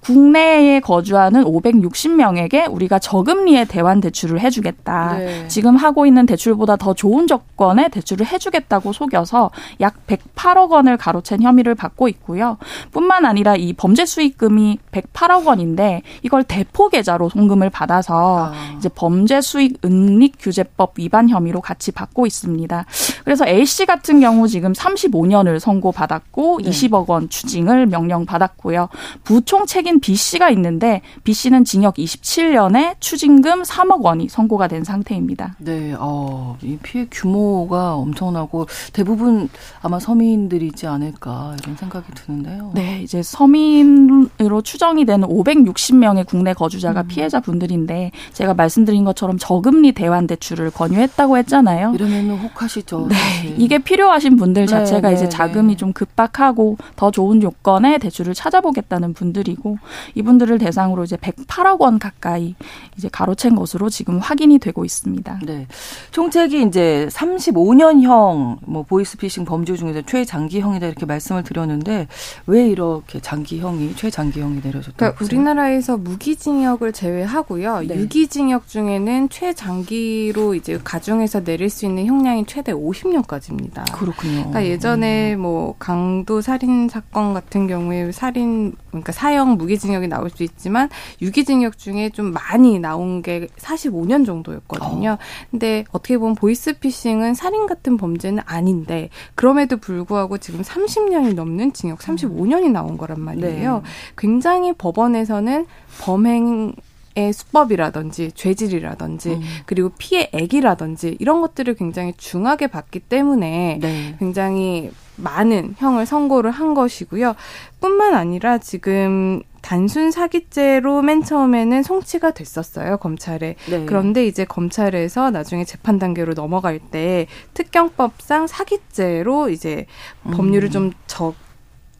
[0.04, 5.18] 국내에 거주하는 560명에게 우리가 저금리의 대환 대출을 해주겠다.
[5.18, 5.48] 네.
[5.48, 11.76] 지금 하고 있는 대출보다 더 좋은 조건의 대출을 해주겠다고 속여서 약 108억 원을 가로챈 혐의를
[11.76, 12.58] 받고 있고요.
[12.92, 18.76] 뿐만 아니라 이 범죄 수익금이 108억 원인데 이걸 대포 계좌로 송금을 받아서 아.
[18.78, 22.86] 이제 범죄 수익 은닉 규제법 위반 혐의로 같이 받고 있습니다.
[23.24, 26.70] 그래서 A 씨 같은 경우 지금 35년을 선고받았고 네.
[26.70, 28.90] 20억 원 추징을 명령받았고요.
[29.24, 34.84] 부총 책임 피해인 B 씨가 있는데 B 씨는 징역 27년에 추징금 3억 원이 선고가 된
[34.84, 35.56] 상태입니다.
[35.60, 39.50] 네, 어, 이 피해 규모가 엄청나고 대부분
[39.82, 42.72] 아마 서민들이지 않을까 이런 생각이 드는데요.
[42.74, 47.08] 네, 이제 서민으로 추정이 되는 560명의 국내 거주자가 음.
[47.08, 51.94] 피해자 분들인데 제가 말씀드린 것처럼 저금리 대환 대출을 권유했다고 했잖아요.
[51.94, 53.08] 이러면 혹하시죠.
[53.10, 53.56] 네, 사실.
[53.62, 55.78] 이게 필요하신 분들 네, 자체가 네, 이제 네, 자금이 네.
[55.78, 59.78] 좀 급박하고 더 좋은 요건의 대출을 찾아보겠다는 분들이고
[60.16, 62.56] 이분들을 대상으로 이제 108억 원 가까이
[62.98, 65.40] 이제 가로챈 것으로 지금 확인이 되고 있습니다.
[65.46, 65.68] 네.
[66.12, 72.08] 총책이 이제 35년형 뭐 보이스피싱 범죄 중에서 최장기형이다 이렇게 말씀을 드렸는데
[72.48, 77.82] 왜 이렇게 장기형이 최장기형이 내려졌다고 그러니까 우리나라에서 무기징역을 제외하고요.
[77.88, 77.96] 네.
[77.96, 83.92] 유기징역 중에는 최장기로 이제 가중해서 내릴 수 있는 형량이 최대 50년까지입니다.
[83.94, 84.36] 그렇군요.
[84.36, 85.42] 그러니까 예전에 음.
[85.42, 90.90] 뭐 강도 살인 사건 같은 경우에 살인 그러니까 사형 무기 무기징역이 나올 수 있지만
[91.22, 95.12] 유기징역 중에 좀 많이 나온 게 45년 정도였거든요.
[95.12, 95.18] 어.
[95.52, 102.72] 근데 어떻게 보면 보이스피싱은 살인 같은 범죄는 아닌데 그럼에도 불구하고 지금 30년이 넘는 징역 35년이
[102.72, 103.76] 나온 거란 말이에요.
[103.78, 103.90] 네.
[104.18, 105.66] 굉장히 법원에서는
[106.02, 106.74] 범행
[107.16, 109.42] 의 수법이라든지 죄질이라든지 음.
[109.68, 114.16] 그리고 피해액이라든지 이런 것들을 굉장히 중하게 봤기 때문에 네.
[114.18, 117.36] 굉장히 많은 형을 선고를 한 것이고요.
[117.80, 123.86] 뿐만 아니라 지금 단순 사기죄로 맨 처음에는 송치가 됐었어요 검찰에 네.
[123.86, 129.86] 그런데 이제 검찰에서 나중에 재판 단계로 넘어갈 때 특경법상 사기죄로 이제
[130.34, 130.72] 법률을 음.
[131.08, 131.36] 좀적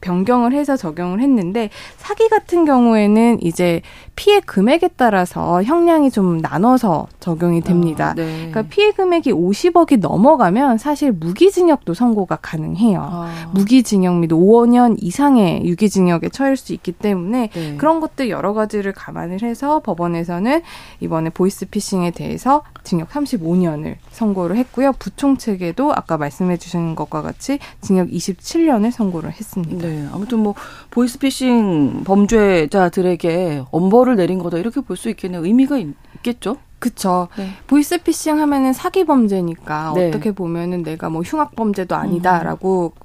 [0.02, 3.80] 변경을 해서 적용을 했는데 사기 같은 경우에는 이제
[4.16, 8.10] 피해 금액에 따라서 형량이 좀 나눠서 적용이 됩니다.
[8.10, 8.36] 아, 네.
[8.36, 13.00] 그러니까 피해 금액이 50억이 넘어가면 사실 무기징역도 선고가 가능해요.
[13.00, 13.50] 아.
[13.52, 17.76] 무기징역 및 5년 이상의 유기징역에 처할 수 있기 때문에 네.
[17.76, 20.62] 그런 것들 여러 가지를 감안을 해서 법원에서는
[21.00, 24.92] 이번에 보이스피싱에 대해서 징역 35년을 선고를 했고요.
[24.98, 29.86] 부총책에도 아까 말씀해 주신 것과 같이 징역 27년을 선고를 했습니다.
[29.86, 30.06] 네.
[30.12, 30.54] 아무튼 뭐
[30.90, 35.44] 보이스피싱 범죄자들에게 엄벌 을 내린 거다 이렇게 볼 수 있겠네요.
[35.44, 36.56] 의미가 있겠죠?
[36.78, 37.28] 그쵸.
[37.36, 37.50] 네.
[37.66, 40.08] 보이스피싱 하면은 사기 범죄니까 네.
[40.08, 43.04] 어떻게 보면은 내가 뭐 흉악 범죄도 아니다라고 음.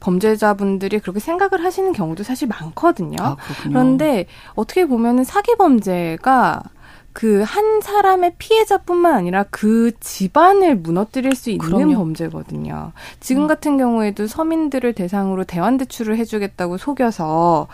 [0.00, 3.16] 범죄자분들이 그렇게 생각을 하시는 경우도 사실 많거든요.
[3.20, 6.62] 아, 그런데 어떻게 보면은 사기 범죄가
[7.12, 11.94] 그 한 사람의 피해자뿐만 아니라 그 집안을 무너뜨릴 수 있는 그럼요.
[11.96, 12.92] 범죄거든요.
[13.18, 13.48] 지금 음.
[13.48, 17.66] 같은 경우에도 서민들을 대상으로 대환 대출을 해주겠다고 속여서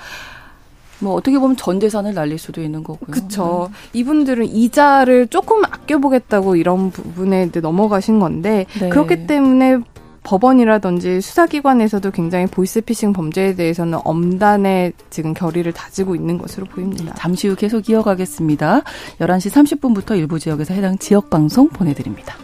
[1.01, 3.11] 뭐 어떻게 보면 전 재산을 날릴 수도 있는 거고요.
[3.11, 3.71] 그렇죠.
[3.71, 4.01] 네.
[4.01, 8.89] 이분들은 이자를 조금 아껴보겠다고 이런 부분에 넘어가신 건데 네.
[8.89, 9.79] 그렇기 때문에
[10.25, 17.15] 법원이라든지 수사기관에서도 굉장히 보이스피싱 범죄에 대해서는 엄단의 지금 결의를 다지고 있는 것으로 보입니다.
[17.15, 18.81] 잠시 후 계속 이어가겠습니다.
[19.21, 22.37] 11시 30분부터 일부 지역에서 해당 지역 방송 보내드립니다.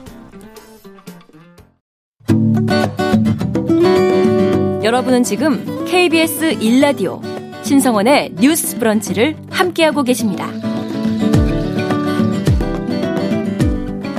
[4.82, 7.39] 여러분은 지금 KBS 1라디오
[7.70, 10.48] 신성원의 뉴스 브런치를 함께하고 계십니다.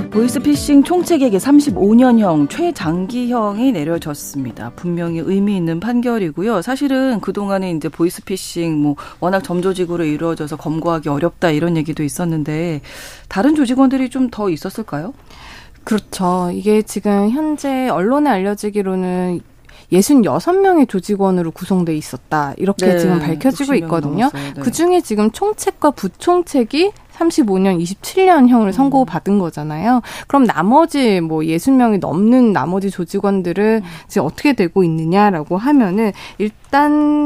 [0.10, 4.72] 보이스피싱 총책에게 35년형 최장기형이 내려졌습니다.
[4.78, 6.62] 분명히 의미 있는 판결이고요.
[6.62, 12.80] 사실은 그동안에 이제 보이스피싱 뭐 워낙 점조직으로 이루어져서 검거하기 어렵다 이런 얘기도 있었는데
[13.28, 15.14] 다른 조직원들이 좀 더 있었을까요?
[15.84, 16.52] 그렇죠.
[16.54, 19.42] 이게 지금 현재 언론에 알려지기로는
[19.92, 22.54] 66명의 조직원으로 구성돼 있었다.
[22.58, 24.30] 이렇게 네, 지금 밝혀지고 있거든요.
[24.34, 24.62] 네.
[24.62, 30.02] 그 중에 지금 총책과 부총책이 35년, 27년형을 선고받은 거잖아요.
[30.28, 33.90] 그럼 나머지 뭐 60명이 넘는 나머지 조직원들은 음.
[34.08, 36.61] 지금 어떻게 되고 있느냐라고 하면은 일단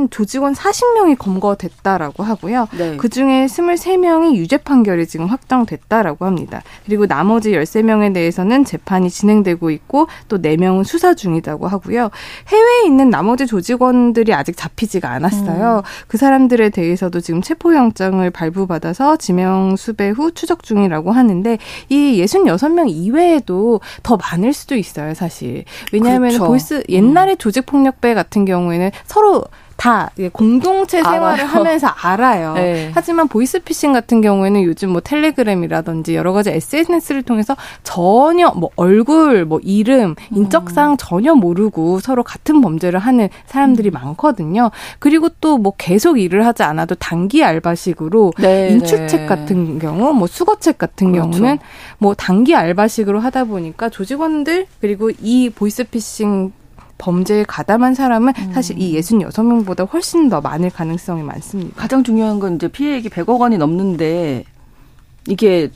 [0.10, 2.68] 조직원 40명이 검거됐다라고 하고요.
[2.78, 2.98] 네.
[2.98, 6.64] 그 중에 23명이 유죄 판결이 지금 확정됐다라고 합니다.
[6.86, 12.10] 그리고 나머지 13명에 대해서는 재판이 진행되고 있고 또 4명은 수사 중이라고 하고요.
[12.48, 15.78] 해외에 있는 나머지 조직원들이 아직 잡히지가 않았어요.
[15.78, 16.06] 음.
[16.08, 21.58] 그 사람들에 대해서도 지금 체포영장을 발부받아서 지명 수배 후 추적 중이라고 하는데
[21.90, 25.66] 이 66명 이외에도 더 많을 수도 있어요, 사실.
[25.92, 26.48] 왜냐하면 그렇죠.
[26.48, 27.38] 보이스 옛날에 음.
[27.38, 29.35] 조직 폭력배 같은 경우에는 서로
[29.78, 31.48] 다 공동체 생활을 알아요.
[31.48, 32.54] 하면서 알아요.
[32.54, 32.92] 네.
[32.96, 39.60] 하지만 보이스피싱 같은 경우에는 요즘 뭐 텔레그램이라든지 여러 가지 SNS를 통해서 전혀 뭐 얼굴, 뭐
[39.62, 40.98] 이름, 인적사항 음.
[40.98, 43.94] 전혀 모르고 서로 같은 범죄를 하는 사람들이 음.
[43.94, 44.72] 많거든요.
[45.00, 49.26] 그리고 또 뭐 계속 일을 하지 않아도 단기 알바식으로 네, 인출책 네.
[49.26, 51.32] 같은 경우, 뭐 수거책 같은 그렇죠.
[51.32, 51.58] 경우는
[51.98, 56.52] 뭐 단기 알바식으로 하다 보니까 조직원들 그리고 이 보이스피싱
[56.98, 58.52] 범죄에 가담한 사람은 음.
[58.54, 61.76] 사실 이 66명보다 훨씬 더 많을 가능성이 많습니다.
[61.76, 64.46] 가장 중요한 건 이제 피해액이 100억 원이 넘는데
[65.28, 65.70] 이게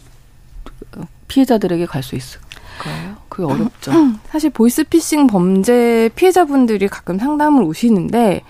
[1.27, 3.17] 피해자들에게 갈 수 있을까요?
[3.29, 3.91] 그게 어렵죠.
[4.29, 8.41] 사실 보이스피싱 범죄 피해자분들이 가끔 상담을 오시는데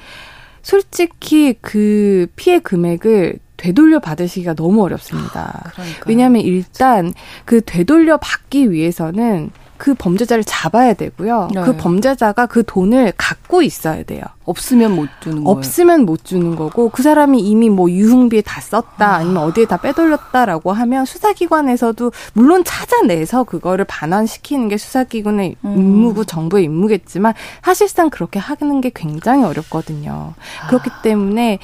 [0.62, 5.64] 솔직히 그 피해 금액을 되돌려 받으시기가 너무 어렵습니다.
[5.66, 11.48] 아, 왜냐하면 일단 그 되돌려 받기 위해서는 그 범죄자를 잡아야 되고요.
[11.56, 11.62] 네.
[11.64, 14.22] 그 범죄자가 그 돈을 갖고 있어야 돼요.
[14.44, 15.58] 없으면 못 주는 거예요.
[15.58, 19.78] 없으면 못 주는 거고 그 사람이 이미 뭐 유흥비에 다 썼다 아 니면 어디에 다
[19.78, 25.74] 빼돌렸다라고 하면 수사기관에서도 물론 찾아내서 그거를 반환시키는 게 수사기관의 음.
[25.78, 30.34] 임무고 정부의 임무겠지만 사실상 그렇게 하는 게 굉장히 어렵거든요.
[30.68, 31.60] 그렇기 때문에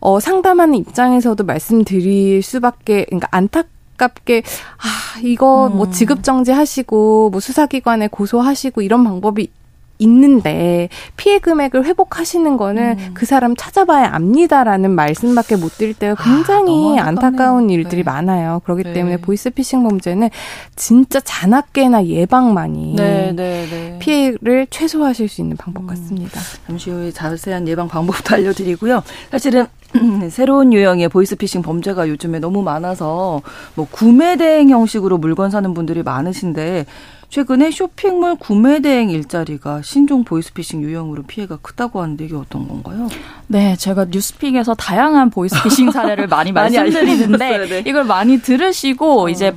[0.00, 3.62] 어, 상담하는 입장에서도 말씀드릴 수밖에, 그러니까 안타,
[3.94, 4.42] 안깝게
[4.78, 5.76] 아 이거 뭐 음.
[5.76, 9.48] 뭐 지급 정지하시고 뭐 수사기관에 고소하시고 이런 방법이
[9.98, 13.10] 있는데 피해 금액을 회복하시는 거는 음.
[13.14, 18.02] 그 사람 찾아봐야 압니다라는 말씀밖에 못 드릴 때가 아, 굉장히 아, 안타까운 일들이 네.
[18.02, 18.60] 많아요.
[18.64, 18.92] 그렇기 네.
[18.92, 20.30] 때문에 보이스피싱 범죄는
[20.74, 23.98] 진짜 자나깨나 예방만이 네, 네, 네.
[24.00, 25.86] 피해를 최소화하실 수 있는 방법 음.
[25.86, 26.40] 같습니다.
[26.66, 29.02] 잠시 후에 자세한 예방 방법도 알려드리고요.
[29.30, 29.66] 사실은
[30.30, 33.42] 새로운 유형의 보이스피싱 범죄가 요즘에 너무 많아서
[33.74, 36.86] 뭐 구매 대행 형식으로 물건 사는 분들이 많으신데
[37.28, 43.08] 최근에 쇼핑몰 구매 대행 일자리가 신종 보이스피싱 유형으로 피해가 크다고 하는데 이게 어떤 건가요?
[43.48, 47.82] 네, 제가 뉴스픽에서 다양한 보이스피싱 사례를 많이, 많이 말씀드리는데 네.
[47.86, 49.28] 이걸 많이 들으시고 어.
[49.28, 49.52] 이제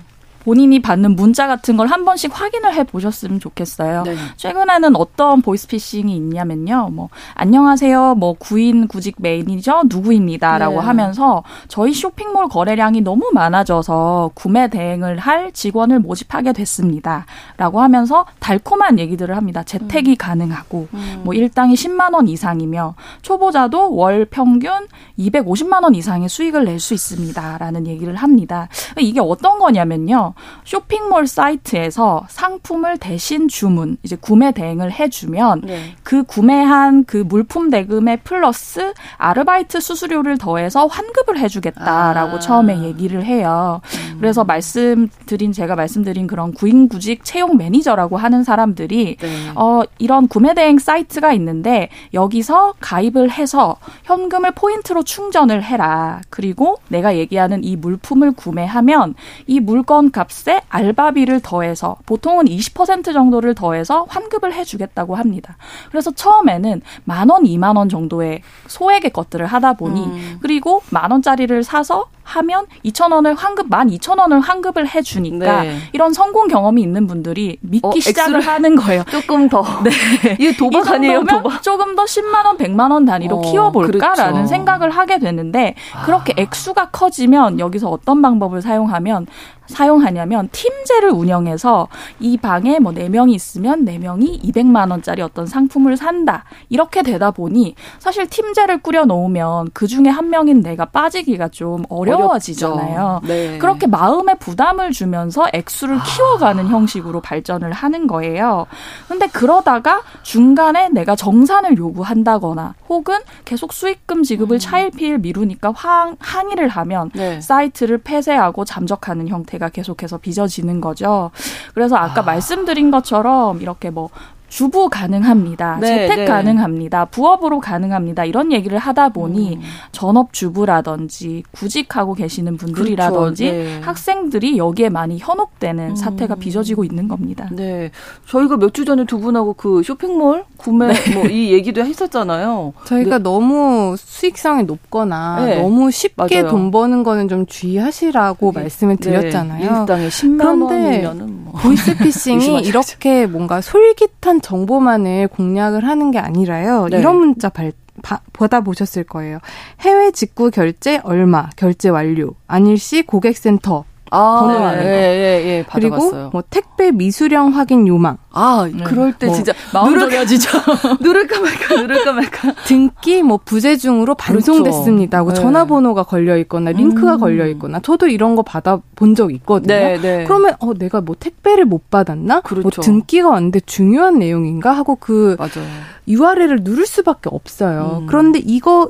[0.47, 4.03] 본인이 받는 문자 같은 걸 한 번씩 확인을 해 보셨으면 좋겠어요.
[4.03, 4.15] 네.
[4.35, 6.89] 최근에는 어떤 보이스피싱이 있냐면요.
[6.91, 8.15] 뭐 안녕하세요.
[8.15, 10.85] 뭐 구인 구직 매니저 누구입니다라고 네.
[10.85, 19.35] 하면서 저희 쇼핑몰 거래량이 너무 많아져서 구매 대행을 할 직원을 모집하게 됐습니다라고 하면서 달콤한 얘기들을
[19.35, 19.63] 합니다.
[19.63, 20.15] 재택이 음.
[20.17, 21.21] 가능하고 음.
[21.23, 27.87] 뭐 일당이 10만 원 이상이며 초보자도 월 평균 250만 원 이상의 수익을 낼 수 있습니다라는
[27.87, 28.67] 얘기를 합니다.
[28.99, 30.33] 이게 어떤 거냐면요.
[30.63, 35.95] 쇼핑몰 사이트에서 상품을 대신 주문, 이제 구매 대행을 해주면 네.
[36.03, 42.39] 그 구매한 그 물품 대금에 플러스 아르바이트 수수료를 더해서 환급을 해주겠다라고 아.
[42.39, 43.81] 처음에 얘기를 해요.
[44.11, 44.17] 음.
[44.19, 49.51] 그래서 말씀드린 제가 말씀드린 그런 구인구직 채용 매니저라고 하는 사람들이 네.
[49.55, 56.21] 어 이런 구매 대행 사이트가 있는데 여기서 가입을 해서 현금을 포인트로 충전을 해라.
[56.29, 64.05] 그리고 내가 얘기하는 이 물품을 구매하면 이 물건 값에 알바비를 더해서 보통은 20% 정도를 더해서
[64.07, 65.57] 환급을 해주겠다고 합니다.
[65.89, 70.37] 그래서 처음에는 만 원, 이만 원 정도의 소액의 것들을 하다 보니 음.
[70.41, 75.77] 그리고 만 원짜리를 사서 하면 2천 원을 환급, 만 2천 원을 환급을 해주니까 네.
[75.93, 79.03] 이런 성공 경험이 있는 분들이 믿기 어, 시작을 하는 거예요.
[79.09, 79.63] 조금 더.
[79.83, 79.91] 네.
[80.33, 81.63] 이게 도박 아니에요, 도박?
[81.63, 84.47] 조금 더 10만 원, 100만 원 단위로 어, 키워볼까라는 그렇죠.
[84.47, 86.41] 생각을 하게 되는데 그렇게 아.
[86.41, 89.27] 액수가 커지면 여기서 어떤 방법을 사용하면
[89.67, 91.87] 사용하냐면 팀제를 운영해서
[92.19, 96.43] 이 방에 뭐 4명이 있으면 4명이 200만 원짜리 어떤 상품을 산다.
[96.69, 103.21] 이렇게 되다 보니 사실 팀제를 꾸려 놓으면 그 중에 한 명인 내가 빠지기가 좀 어려워지잖아요.
[103.23, 103.57] 네.
[103.57, 106.69] 그렇게 마음에 부담을 주면서 액수를 키워가는 아.
[106.69, 108.67] 형식으로 발전을 하는 거예요.
[109.07, 114.59] 근데 그러다가 중간에 내가 정산을 요구한다거나 혹은 계속 수익금 지급을 음.
[114.59, 117.41] 차일피일 미루니까 항, 항의를 하면 네.
[117.41, 121.31] 사이트를 폐쇄하고 잠적하는 형태 상태가 계속해서 빚어지는 거죠.
[121.73, 122.23] 그래서 아까 아.
[122.23, 124.09] 말씀드린 것처럼 이렇게 뭐
[124.47, 125.77] 주부 가능합니다.
[125.81, 126.25] 네, 재택 네.
[126.25, 127.05] 가능합니다.
[127.05, 128.23] 부업으로 가능합니다.
[128.25, 129.61] 이런 얘기를 하다 보니 음.
[129.91, 133.57] 전업 주부라든지 구직하고 계시는 분들이라든지 그렇죠.
[133.63, 133.79] 네.
[133.81, 135.95] 학생들이 여기에 많이 현혹되는 음.
[135.95, 137.49] 사태가 빚어지고 있는 겁니다.
[137.51, 137.91] 네.
[138.27, 141.15] 저희가 몇 주 전에 두 분하고 그 쇼핑몰 구매 네.
[141.15, 142.73] 뭐이 얘기도 했었잖아요.
[142.85, 143.23] 저희가 네.
[143.23, 145.61] 너무 수익성이 높거나 네.
[145.61, 146.51] 너무 쉽게 맞아요.
[146.51, 149.81] 돈 버는 거는 좀 주의하시라고 말씀을 드렸잖아요.
[149.81, 151.36] 일당에 10만 원이면은 뭐.
[151.61, 156.87] 보이스피싱이 이렇게 뭔가 솔깃한 정보만을 공략을 하는 게 아니라요.
[156.89, 156.99] 네.
[156.99, 159.39] 이런 문자 발, 바, 받아보셨을 거예요.
[159.81, 166.29] 해외 직구 결제 얼마, 결제 완료, 안일시 고객센터, 아, 번호 네, 예, 예, 예, 그리고
[166.31, 168.17] 뭐 택배 미수령 확인 요망.
[168.31, 168.83] 아, 네.
[168.83, 170.49] 그럴 때 뭐, 진짜 마음 졸여지죠.
[171.01, 172.53] 누를까 말까, 누를까 말까.
[172.65, 175.23] 등기 뭐 부재 중으로 반송됐습니다.
[175.23, 175.39] 그렇죠.
[175.39, 175.43] 네.
[175.43, 177.19] 전화번호가 걸려 있거나 링크가 음.
[177.19, 179.73] 걸려 있거나 저도 이런 거 받아 본 적 있거든요.
[179.73, 180.23] 네, 네.
[180.25, 182.35] 그러면 어 내가 뭐 택배를 못 받았나?
[182.35, 182.61] 뭐 그렇죠.
[182.63, 185.67] 뭐 등기가 왔는데 중요한 내용인가 하고 그 맞아요.
[186.07, 187.99] URL을 누를 수밖에 없어요.
[188.01, 188.05] 음.
[188.07, 188.89] 그런데 이거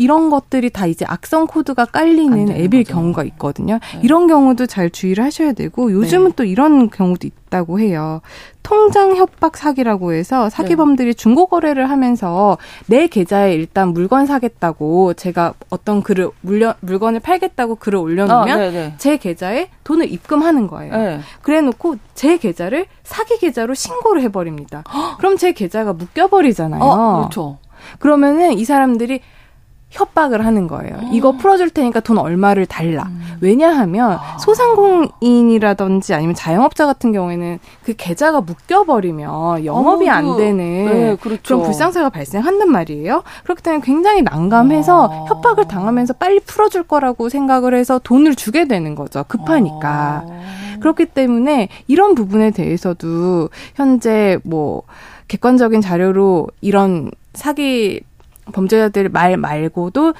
[0.00, 2.94] 이런 것들이 다 이제 악성 코드가 깔리는 앱일 거죠.
[2.94, 3.74] 경우가 있거든요.
[3.92, 4.00] 네.
[4.02, 6.32] 이런 경우도 잘 주의를 하셔야 되고 요즘은 네.
[6.36, 8.22] 또 이런 경우도 있다고 해요.
[8.62, 11.12] 통장 협박 사기라고 해서 사기범들이 네.
[11.12, 17.98] 중고 거래를 하면서 내 계좌에 일단 물건 사겠다고 제가 어떤 글을 물려, 물건을 팔겠다고 글을
[17.98, 18.94] 올려놓으면 아, 네, 네.
[18.96, 20.96] 제 계좌에 돈을 입금하는 거예요.
[20.96, 21.20] 네.
[21.42, 24.82] 그래놓고 제 계좌를 사기 계좌로 신고를 해버립니다.
[25.18, 26.82] 그럼 제 계좌가 묶여버리잖아요.
[26.82, 27.58] 어, 그렇죠.
[27.98, 29.20] 그러면은 이 사람들이
[29.90, 30.96] 협박을 하는 거예요.
[30.96, 31.10] 어.
[31.12, 33.04] 이거 풀어줄 테니까 돈 얼마를 달라.
[33.08, 33.20] 음.
[33.40, 34.38] 왜냐하면 아.
[34.38, 41.42] 소상공인이라든지 아니면 자영업자 같은 경우에는 그 계좌가 묶여버리면 영업이 어, 안 되는 네, 그렇죠.
[41.44, 43.22] 그런 불상사가 발생한단 말이에요.
[43.44, 45.24] 그렇기 때문에 굉장히 난감해서 아.
[45.28, 49.24] 협박을 당하면서 빨리 풀어줄 거라고 생각을 해서 돈을 주게 되는 거죠.
[49.26, 50.24] 급하니까.
[50.26, 50.40] 아.
[50.80, 54.82] 그렇기 때문에 이런 부분에 대해서도 현재 뭐
[55.28, 58.00] 객관적인 자료로 이런 사기
[58.50, 60.14] 범죄자들 말 말고도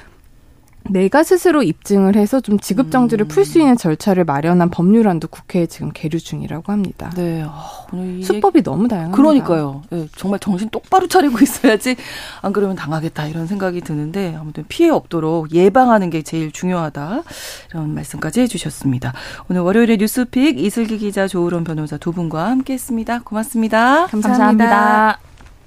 [0.89, 3.27] 내가 스스로 입증을 해서 좀 지급 정지를 음.
[3.27, 7.11] 풀수 있는 절차를 마련한 법률안도 국회에 지금 계류 중이라고 합니다.
[7.15, 7.43] 네.
[7.43, 7.87] 어,
[8.23, 9.15] 수법이 너무 다양합니다.
[9.15, 9.83] 그러니까요.
[9.89, 11.95] 네, 정말 정신 똑바로 차리고 있어야지
[12.41, 17.23] 안 그러면 당하겠다 이런 생각이 드는데 아무튼 피해 없도록 예방하는 게 제일 중요하다
[17.69, 19.13] 이런 말씀까지 해주셨습니다.
[19.49, 23.21] 오늘 월요일에 뉴스픽 이슬기 기자 조으론 변호사 두 분과 함께했습니다.
[23.23, 24.07] 고맙습니다.
[24.07, 25.19] 감사합니다.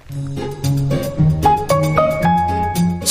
[0.09, 1.34] 감사합니다.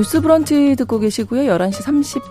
[0.00, 1.42] 뉴스 브런치 듣고 계시고요.
[1.42, 1.82] 11시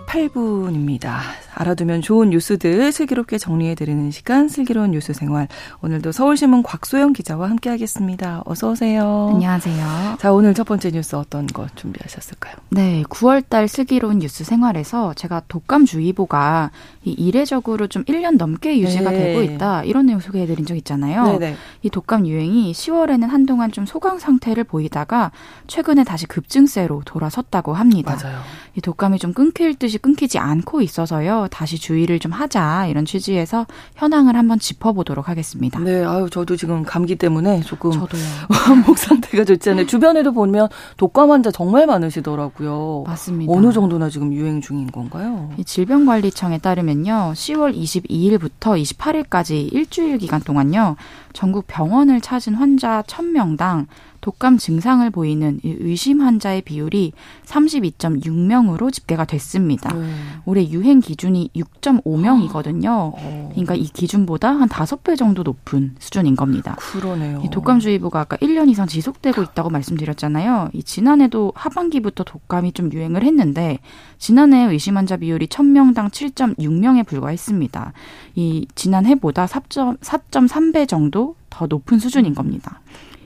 [0.08, 1.18] 38분입니다.
[1.54, 5.46] 알아두면 좋은 뉴스들 슬기롭게 정리해드리는 시간 슬기로운 뉴스 생활.
[5.80, 8.42] 오늘도 서울신문 곽소영 기자와 함께하겠습니다.
[8.44, 9.30] 어서 오세요.
[9.34, 10.16] 안녕하세요.
[10.18, 12.56] 자 오늘 첫 번째 뉴스 어떤 거 준비하셨을까요?
[12.70, 19.18] 네, 9월달 슬기로운 뉴스 생활에서 제가 독감주의보가 이례적으로 좀 1년 넘게 유지가 네.
[19.18, 21.38] 되고 있다 이런 내용 소개해드린 적 있잖아요.
[21.38, 21.56] 네네.
[21.82, 25.32] 이 독감 유행이 10월에는 한동안 좀 소강 상태를 보이다가
[25.66, 28.18] 최근에 다시 급증세로 돌아섰다고 합니다.
[28.22, 28.40] 맞아요.
[28.76, 31.48] 이 독감이 좀 끊길 듯이 끊기지 않고 있어서요.
[31.50, 35.80] 다시 주의를 좀 하자 이런 취지에서 현황을 한번 짚어보도록 하겠습니다.
[35.80, 37.90] 네, 아유 저도 지금 감기 때문에 조금.
[38.86, 39.86] 목 상태가 좋지 않아요.
[39.86, 43.04] 주변에도 보면 독감 환자 정말 많으시더라고요.
[43.06, 43.52] 맞습니다.
[43.52, 45.50] 어느 정도나 지금 유행 중인 건가요?
[45.56, 50.96] 이 질병관리청에 따르면 요, 10월 22일부터 28일까지 일주일 기간 동안요,
[51.32, 53.86] 전국 병원을 찾은 환자 1000명당
[54.20, 57.12] 독감 증상을 보이는 의심 환자의 비율이
[57.44, 59.94] 32.6명으로 집계가 됐습니다.
[59.94, 60.12] 네.
[60.44, 63.12] 올해 유행 기준이 6.5명이거든요.
[63.14, 63.48] 어.
[63.52, 66.76] 그러니까 이 기준보다 한 5배 정도 높은 수준인 겁니다.
[66.78, 67.42] 그러네요.
[67.44, 70.70] 이 독감주의보가 아까 1년 이상 지속되고 있다고 말씀드렸잖아요.
[70.72, 73.78] 이 지난해도 하반기부터 독감이 좀 유행을 했는데
[74.18, 77.92] 지난해 의심 환자 비율이 1000명당 7.6명에 불과했습니다.
[78.34, 82.80] 이 지난해보다 4.3배 정도 더 높은 수준인 겁니다.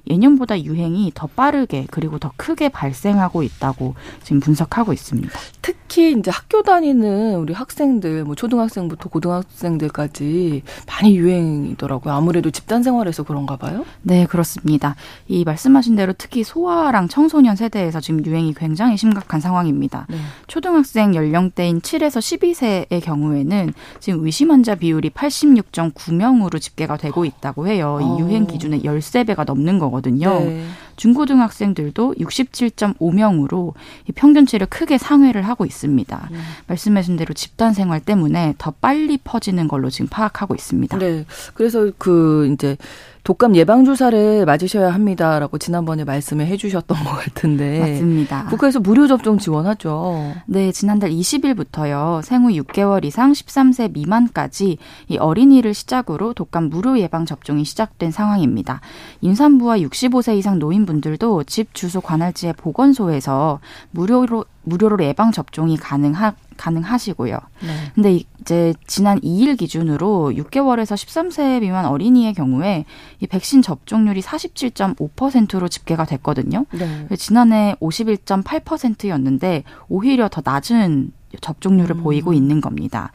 [0.09, 5.31] 예년보다 유행이 더 빠르게 그리고 더 크게 발생하고 있다고 지금 분석하고 있습니다.
[5.63, 12.13] 특히 이제 학교 다니는 우리 학생들, 뭐 초등학생부터 고등학생들까지 많이 유행이더라고요.
[12.13, 13.87] 아무래도 집단 생활에서 그런가 봐요?
[14.03, 14.95] 네, 그렇습니다.
[15.27, 20.07] 이 말씀하신 대로 특히 소아랑 청소년 세대에서 지금 유행이 굉장히 심각한 상황입니다.
[20.11, 20.19] 네.
[20.49, 27.99] 초등학생 연령대인 7에서 12세의 경우에는 지금 의심 환자 비율이 86.9명으로 집계가 되고 있다고 해요.
[28.03, 28.19] 이 어.
[28.19, 29.94] 유행 기준의 13배가 넘는 거거든요.
[29.95, 30.41] 거거든요.
[30.41, 30.67] 네.
[30.97, 33.75] 중고등학생들도 67.5명으로
[34.15, 36.29] 평균치를 크게 상회를 하고 있습니다.
[36.31, 36.41] 음.
[36.67, 40.99] 말씀하신 대로 집단 생활 때문에 더 빨리 퍼지는 걸로 지금 파악하고 있습니다.
[40.99, 41.25] 네.
[41.55, 42.77] 그래서 그 이제
[43.25, 48.45] 독감 예방 주사를 맞으셔야 합니다라고 지난번에 말씀을 해주셨던 것 같은데 맞습니다.
[48.51, 50.35] 국가에서 무료 접종 지원하죠.
[50.47, 54.77] 네, 지난달 20일부터요 생후 6개월 이상 13세 미만까지
[55.09, 58.83] 이 어린이를 시작으로 독감 무료 예방 접종이 시작된 상황입니다.
[59.23, 63.61] 임산부와 65세 이상 노인 분들도 집 주소 관할지의 보건소에서
[63.91, 67.39] 무료로 무료로 예방 접종이 가능하 가능하시고요.
[67.63, 67.93] 네.
[67.95, 72.85] 근데 이제 지난 2일 기준으로 6개월에서 13세 미만 어린이의 경우에
[73.21, 76.67] 이 백신 접종률이 47.5%로 집계가 됐거든요.
[76.73, 77.07] 네.
[77.17, 82.03] 지난해 51.8%였는데 오히려 더 낮은 접종률을 음.
[82.03, 83.13] 보이고 있는 겁니다.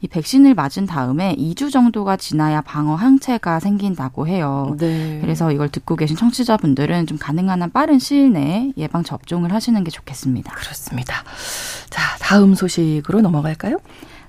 [0.00, 4.76] 이 백신을 맞은 다음에 2주 정도가 지나야 방어 항체가 생긴다고 해요.
[4.78, 5.18] 네.
[5.20, 9.90] 그래서 이걸 듣고 계신 청취자분들은 좀 가능한 한 빠른 시일 내에 예방 접종을 하시는 게
[9.90, 10.52] 좋겠습니다.
[10.54, 11.24] 그렇습니다.
[11.90, 13.78] 자, 다음 소식으로 넘어갈까요?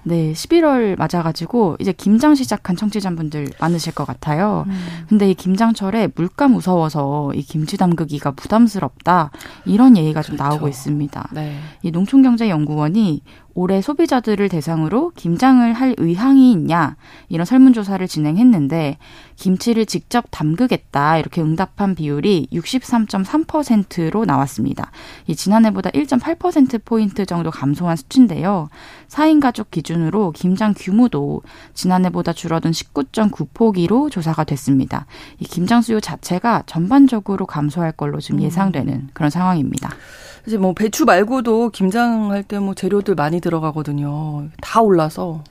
[0.04, 4.64] 네, 11월 맞아가지고 이제 김장 시작한 청취자분들 많으실 것 같아요.
[4.68, 5.06] 음.
[5.10, 9.32] 근데 이 김장철에 물가 무서워서 이 김치 담그기가 부담스럽다
[9.66, 10.38] 이런 얘기가 그렇죠.
[10.38, 11.30] 좀 나오고 있습니다.
[11.34, 11.60] 네.
[11.84, 13.22] 이 농촌경제연구원이
[13.54, 16.96] 올해 소비자들을 대상으로 김장을 할 의향이 있냐
[17.28, 18.98] 이런 설문조사를 진행했는데
[19.36, 24.92] 김치를 직접 담그겠다 이렇게 응답한 비율이 63.3%로 나왔습니다.
[25.28, 28.70] 이 지난해보다 1.8% 포인트 정도 감소한 수치인데요.
[29.08, 31.42] 4인 가족 기준으로 김장 규모도
[31.74, 35.06] 지난해보다 줄어든 19.9포기로 조사가 됐습니다.
[35.40, 38.44] 이 김장 수요 자체가 전반적으로 감소할 걸로 지금 음.
[38.44, 39.90] 예상되는 그런 상황입니다.
[40.50, 44.48] 이제 뭐 배추 말고도 김장 할 때 뭐 재료들 많이 들어가거든요.
[44.62, 45.44] 다 올라서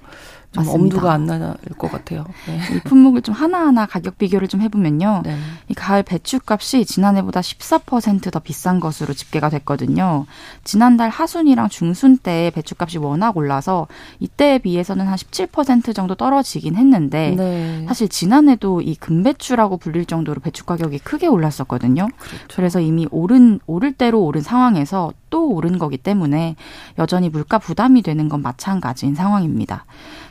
[0.53, 0.96] 좀 맞습니다.
[0.96, 2.24] 엄두가 안 날 것 같아요.
[2.46, 2.59] 네.
[2.76, 5.22] 이 품목을 좀 하나하나 가격 비교를 좀 해보면요.
[5.24, 5.36] 네.
[5.68, 10.26] 이 가을 배추값이 지난해보다 14%더 비싼 것으로 집계가 됐거든요.
[10.64, 13.86] 지난달 하순이랑 중순 때 배추값이 워낙 올라서
[14.20, 17.84] 이때에 비해서는 한 17% 정도 떨어지긴 했는데 네.
[17.86, 22.09] 사실 지난해도 이 금배추라고 불릴 정도로 배추 가격이 크게 올랐었거든요.
[22.18, 22.46] 그렇죠.
[22.57, 26.57] 그래서 이미 오른 오를 대로 오른 상황에서 또 오른 거기 때문에
[26.99, 29.85] 여전히 물가 부담이 되는 건 마찬가지인 상황입니다.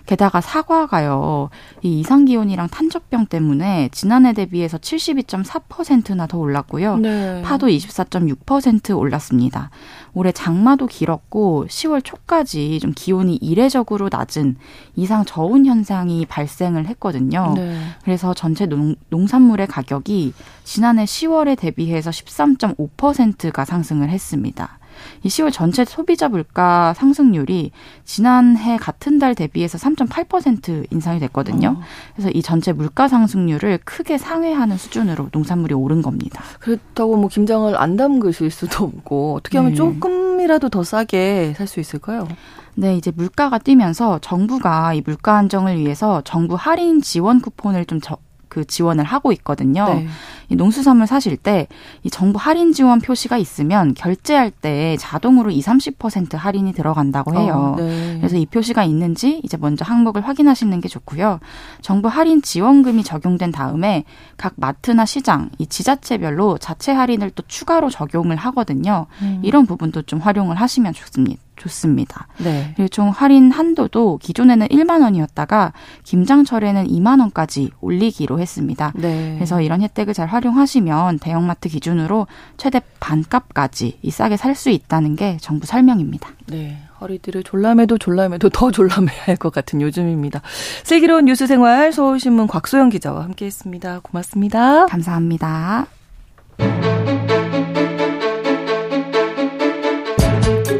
[0.07, 1.49] 게다가 사과가요.
[1.83, 6.97] 이 이상 기온이랑 탄저병 때문에 지난해 대비해서 72.4%나 더 올랐고요.
[6.97, 7.41] 네.
[7.43, 9.69] 파도 24.6% 올랐습니다.
[10.13, 14.55] 올해 장마도 길었고 10월 초까지 좀 기온이 이례적으로 낮은
[14.95, 17.53] 이상 저온 현상이 발생을 했거든요.
[17.55, 17.77] 네.
[18.03, 20.33] 그래서 전체 농, 농산물의 가격이
[20.63, 24.79] 지난해 10월에 대비해서 13.5%가 상승을 했습니다.
[25.23, 27.71] 이 10월 전체 소비자 물가 상승률이
[28.05, 31.75] 지난해 같은 달 대비해서 3.8% 인상이 됐거든요.
[31.77, 31.81] 어.
[32.15, 36.43] 그래서 이 전체 물가 상승률을 크게 상회하는 수준으로 농산물이 오른 겁니다.
[36.59, 39.75] 그렇다고 뭐 김장을 안 담그실 수도 없고 어떻게 하면 네.
[39.75, 42.27] 조금 얼마만이라도 더 싸게 살 수 있을까요?
[42.75, 48.17] 네, 이제 물가가 뛰면서 정부가 이 물가 안정을 위해서 정부 할인 지원 쿠폰을 좀 저,
[48.57, 49.85] 그 지원을 하고 있거든요.
[49.85, 50.07] 네.
[50.49, 51.67] 이 농수산물 사실 때
[52.03, 57.75] 이 정부 할인 지원 표시가 있으면 결제할 때 자동으로 2, 30% 할인이 들어간다고 해요.
[57.77, 58.15] 어, 네.
[58.17, 61.39] 그래서 이 표시가 있는지 이제 먼저 항목을 확인하시는 게 좋고요.
[61.81, 64.05] 정부 할인 지원금이 적용된 다음에
[64.37, 69.07] 각 마트나 시장, 이 지자체별로 자체 할인을 또 추가로 적용을 하거든요.
[69.21, 69.41] 음.
[69.43, 71.41] 이런 부분도 좀 활용을 하시면 좋습니다.
[71.57, 72.27] 좋습니다.
[72.37, 72.71] 네.
[72.75, 78.93] 그리고 총 할인 한도도 기존에는 1만 원이었다가 김장철에는 2만 원까지 올리기로 했습니다.
[78.95, 79.33] 네.
[79.35, 82.27] 그래서 이런 혜택을 잘 활용하시면 대형마트 기준으로
[82.57, 86.29] 최대 반값까지 이 싸게 살 수 있다는 게 정부 설명입니다.
[86.47, 86.79] 네.
[86.99, 90.41] 허리띠를 졸라매도 졸라매도 더 졸라매야 할 것 같은 요즘입니다.
[90.83, 93.99] 슬기로운 뉴스 생활 서울신문 곽소영 기자와 함께했습니다.
[94.01, 94.87] 고맙습니다.
[94.87, 95.85] 감사합니다.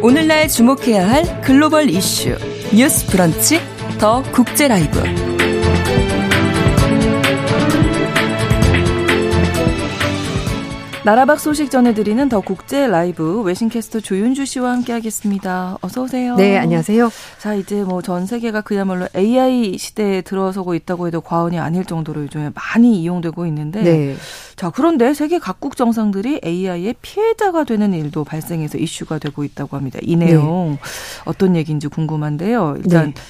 [0.08, 2.38] 오늘날 주목해야 할 글로벌 이슈
[2.74, 3.60] 뉴스 브런치
[4.00, 5.37] 더 국제 라이브.
[11.08, 15.78] 나라박 소식 전해드리는 더 국제 라이브 외신캐스터 조윤주 씨와 함께하겠습니다.
[15.80, 16.36] 어서 오세요.
[16.36, 17.10] 네, 안녕하세요.
[17.40, 22.52] 자, 이제 뭐 전 세계가 그야말로 AI 시대에 들어서고 있다고 해도 과언이 아닐 정도로 요즘에
[22.54, 24.16] 많이 이용되고 있는데, 네.
[24.58, 30.00] 자 그런데 세계 각국 정상들이 AI의 피해자가 되는 일도 발생해서 이슈가 되고 있다고 합니다.
[30.02, 30.80] 이 내용 네.
[31.24, 32.80] 어떤 얘기인지 궁금한데요.
[32.84, 33.14] 일단.
[33.16, 33.22] 네.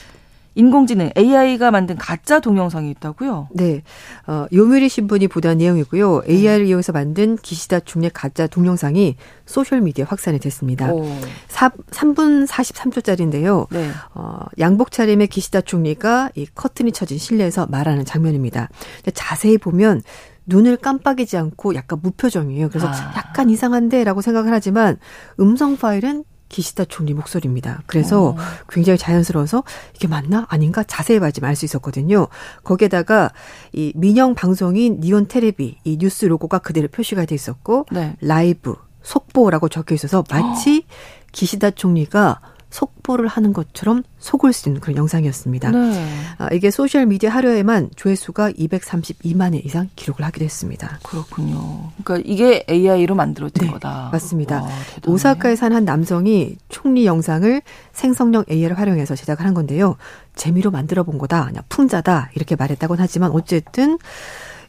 [0.57, 3.49] 인공지능 AI가 만든 가짜 동영상이 있다고요?
[3.53, 3.83] 네.
[4.25, 6.23] 어, 요미리 신문이 보도한 내용이고요.
[6.27, 6.67] AI를 음.
[6.67, 10.91] 이용해서 만든 기시다 중의 가짜 동영상이 소셜 미디어 확산이 됐습니다.
[10.91, 11.07] 오.
[11.47, 13.67] 4, 3분 43초짜리인데요.
[13.69, 13.91] 네.
[14.15, 18.69] 어, 양복 차림의 기시다 총리가 이 커튼이 쳐진 실내에서 말하는 장면입니다.
[19.13, 20.01] 자세히 보면
[20.47, 22.69] 눈을 깜빡이지 않고 약간 무표정이에요.
[22.69, 23.13] 그래서 아.
[23.15, 24.97] 약간 이상한데라고 생각을 하지만
[25.39, 27.81] 음성 파일은 기시다 총리 목소리입니다.
[27.85, 28.35] 그래서 어.
[28.69, 29.63] 굉장히 자연스러워서
[29.95, 32.27] 이게 맞나 아닌가 자세히 봐야지 알수 있었거든요.
[32.63, 33.31] 거기에다가
[33.73, 38.15] 이 민영 방송인 니혼 테레비 이 뉴스 로고가 그대로 표시가 돼 있었고 네.
[38.21, 40.93] 라이브 속보라고 적혀 있어서 마치 어.
[41.31, 45.71] 기시다 총리가 속보를 하는 것처럼 속을 수 있는 그런 영상이었습니다.
[45.71, 46.07] 네.
[46.37, 50.99] 아, 이게 소셜 미디어 하루에만 조회수가 232만 회 이상 기록을 하기도 했습니다.
[51.03, 51.91] 그렇군요.
[52.03, 54.09] 그러니까 이게 AI로 만들어진 네, 거다.
[54.11, 54.63] 맞습니다.
[54.63, 54.69] 와,
[55.05, 57.61] 오사카에 사는 한 남성이 총리 영상을
[57.93, 59.95] 생성형 AI를 활용해서 제작을 한 건데요.
[60.35, 61.45] 재미로 만들어 본 거다.
[61.45, 62.31] 그냥 풍자다.
[62.35, 63.97] 이렇게 말했다고는 하지만 어쨌든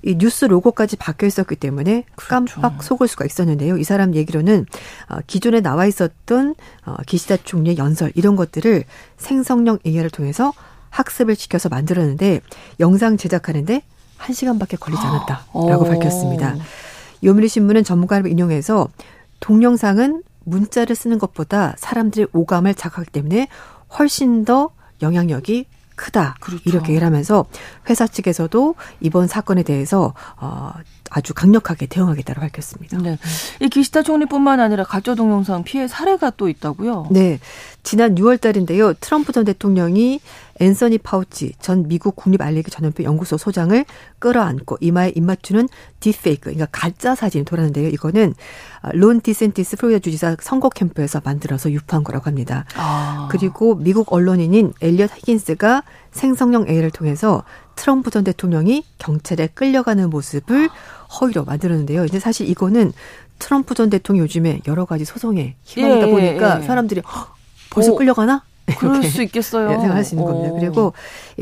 [0.02, 2.60] 이 뉴스 로고까지 박혀 있었기 때문에 그렇죠.
[2.60, 3.78] 깜빡 속을 수가 있었는데요.
[3.78, 4.66] 이 사람 얘기로는
[5.08, 6.54] 어, 기존에 나와 있었던
[6.86, 8.84] 어, 기시다 총리의 연설 이런 것들을
[9.16, 10.52] 생성형 AI를 통해서
[10.90, 12.40] 학습을 시켜서 만들었는데
[12.80, 13.82] 영상 제작하는데
[14.18, 16.56] 1시간밖에 걸리지 않았다라고 밝혔습니다.
[17.22, 18.88] 요미리 신문은 전문가를 인용해서
[19.40, 23.48] 동영상은 문자를 쓰는 것보다 사람들의 오감을 자극하기 때문에
[23.98, 24.70] 훨씬 더
[25.02, 25.66] 영향력이
[25.98, 26.36] 크다.
[26.40, 26.62] 그렇죠.
[26.64, 27.44] 이렇게 얘기를 하면서
[27.90, 30.72] 회사 측에서도 이번 사건에 대해서 어
[31.10, 32.98] 아주 강력하게 대응하겠다고 밝혔습니다.
[32.98, 33.18] 네.
[33.60, 37.08] 이 기시다 총리뿐만 아니라 가짜 동영상 피해 사례가 또 있다고요?
[37.10, 37.38] 네.
[37.82, 38.94] 지난 6월 달인데요.
[38.94, 40.20] 트럼프 전 대통령이
[40.60, 43.84] 앤서니 파우치 전 미국 국립알레르기 전염병 연구소 소장을
[44.18, 45.68] 끌어안고 이마에 입맞추는
[46.00, 47.88] 딥페이크, 그러니까 가짜 사진이 돌았는데요.
[47.88, 48.34] 이거는
[48.92, 52.64] 론 디샌티스 플로리다 주지사 선거 캠프에서 만들어서 유포한 거라고 합니다.
[52.76, 53.28] 아.
[53.30, 57.44] 그리고 미국 언론인인 엘리엇 히긴스가 생성형 AI를 통해서
[57.76, 60.68] 트럼프 전 대통령이 경찰에 끌려가는 모습을
[61.20, 62.04] 허위로 만들었는데요.
[62.04, 62.92] 이제 사실 이거는
[63.38, 66.66] 트럼프 전 대통령 요즘에 여러 가지 소송에 희망이다 예, 보니까 예, 예.
[66.66, 67.02] 사람들이
[67.70, 67.96] 벌써 오.
[67.96, 68.42] 끌려가나?
[68.78, 69.68] 그럴 수 있겠어요.
[69.68, 70.54] 생각할 수 있는 겁니다.
[70.58, 70.92] 그리고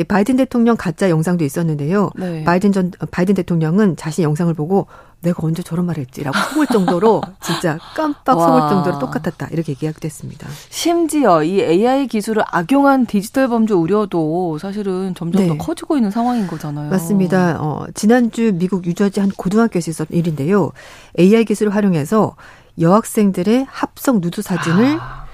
[0.07, 2.11] 바이든 대통령 가짜 영상도 있었는데요.
[2.17, 2.45] 네.
[2.45, 4.87] 바이든 전 바이든 대통령은 자신 영상을 보고
[5.23, 10.47] 내가 언제 저런 말을 했지라고 속을 정도로 진짜 깜빡 속을 정도로 똑같았다 이렇게 얘기하기도 했습니다.
[10.69, 15.49] 심지어 이 AI 기술을 악용한 디지털 범죄 우려도 사실은 점점 네.
[15.49, 16.91] 더 커지고 있는 상황인 거잖아요.
[16.91, 17.59] 맞습니다.
[17.61, 20.71] 어, 지난주 미국 뉴저지 한 고등학교에서 있었던 일인데요.
[21.19, 22.37] AI 기술을 활용해서
[22.79, 25.26] 여학생들의 합성 누드 사진을 아.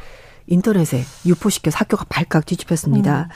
[0.46, 3.22] 인터넷에 유포시켜서 학교가 발칵 뒤집혔습니다.
[3.22, 3.28] 음.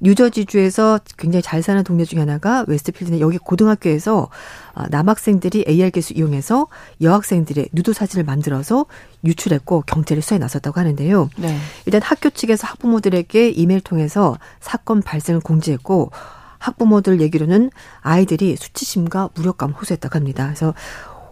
[0.00, 4.28] 뉴저지주에서 굉장히 잘 사는 동네 중에 하나가 웨스트필드는 여기 고등학교에서
[4.74, 6.66] 아, 남학생들이 AI 기술 이용해서
[7.00, 8.86] 여학생들의 누드 사진을 만들어서
[9.24, 11.28] 유출했고 경찰이 수사에 나섰다고 하는데요.
[11.36, 11.56] 네.
[11.86, 16.10] 일단 학교 측에서 학부모들에게 이메일 통해서 사건 발생을 공지했고
[16.58, 20.46] 학부모들 얘기로는 아이들이 수치심과 무력감 호소했다고 합니다.
[20.46, 20.74] 그래서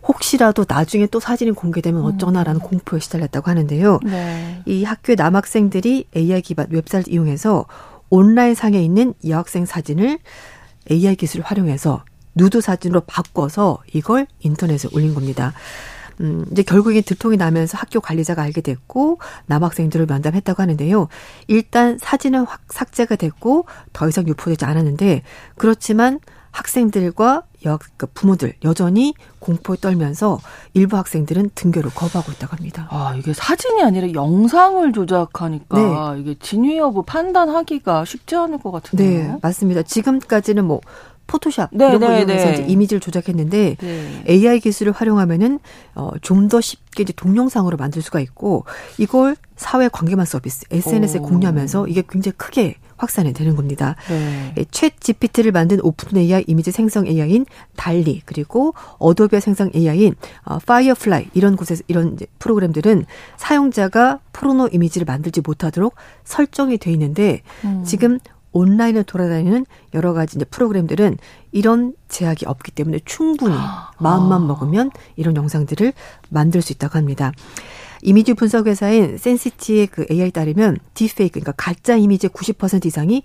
[0.06, 2.66] 혹시라도 나중에 또 사진이 공개되면 어쩌나라는 음.
[2.66, 4.00] 공포에 시달렸다고 하는데요.
[4.04, 4.62] 네.
[4.66, 7.66] 이 학교의 남학생들이 AI 기반 웹사이트를 이용해서
[8.08, 10.18] 온라인 상에 있는 여학생 사진을
[10.90, 15.52] AI 기술을 활용해서 누드 사진으로 바꿔서 이걸 인터넷에 올린 겁니다.
[16.20, 21.08] 음, 이제 결국에 들통이 나면서 학교 관리자가 알게 됐고 남학생들을 면담했다고 하는데요.
[21.48, 25.22] 일단 사진은 확 삭제가 됐고 더 이상 유포되지 않았는데
[25.56, 26.20] 그렇지만
[26.50, 30.40] 학생들과 여, 그 부모들 여전히 공포에 떨면서
[30.74, 32.88] 일부 학생들은 등교를 거부하고 있다고 합니다.
[32.90, 36.20] 아 이게 사진이 아니라 영상을 조작하니까 네.
[36.20, 39.32] 이게 진위 여부 판단하기가 쉽지 않을 것 같은데요.
[39.32, 39.82] 네, 맞습니다.
[39.82, 40.80] 지금까지는 뭐
[41.30, 42.52] 포토샵 네, 이런 걸 네, 이용해서 네.
[42.54, 44.24] 이제 이미지를 조작했는데 네.
[44.28, 45.60] AI 기술을 활용하면은
[45.94, 48.64] 어, 좀 더 쉽게 이제 동영상으로 만들 수가 있고
[48.98, 51.22] 이걸 사회 관계망 서비스 SNS에 오.
[51.22, 53.94] 공유하면서 이게 굉장히 크게 확산이 되는 겁니다.
[54.08, 54.64] 네.
[54.64, 61.28] 챗 GPT를 만든 오픈 AI 이미지 생성 AI인 달리 그리고 어도비의 생성 AI인 어, 파이어플라이
[61.34, 63.06] 이런 곳에서 이런 프로그램들은
[63.36, 67.84] 사용자가 포르노 이미지를 만들지 못하도록 설정이 돼 있는데 음.
[67.86, 68.18] 지금
[68.52, 71.18] 온라인에 돌아다니는 여러 가지 이제 프로그램들은
[71.52, 73.90] 이런 제약이 없기 때문에 충분히 아.
[73.98, 75.92] 마음만 먹으면 이런 영상들을
[76.28, 77.32] 만들 수 있다고 합니다.
[78.02, 83.22] 이미지 분석 회사인 센시티의 그 AI 따르면 딥페이크 그러니까 가짜 이미지의 90% 이상이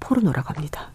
[0.00, 0.90] 포르노라고 합니다.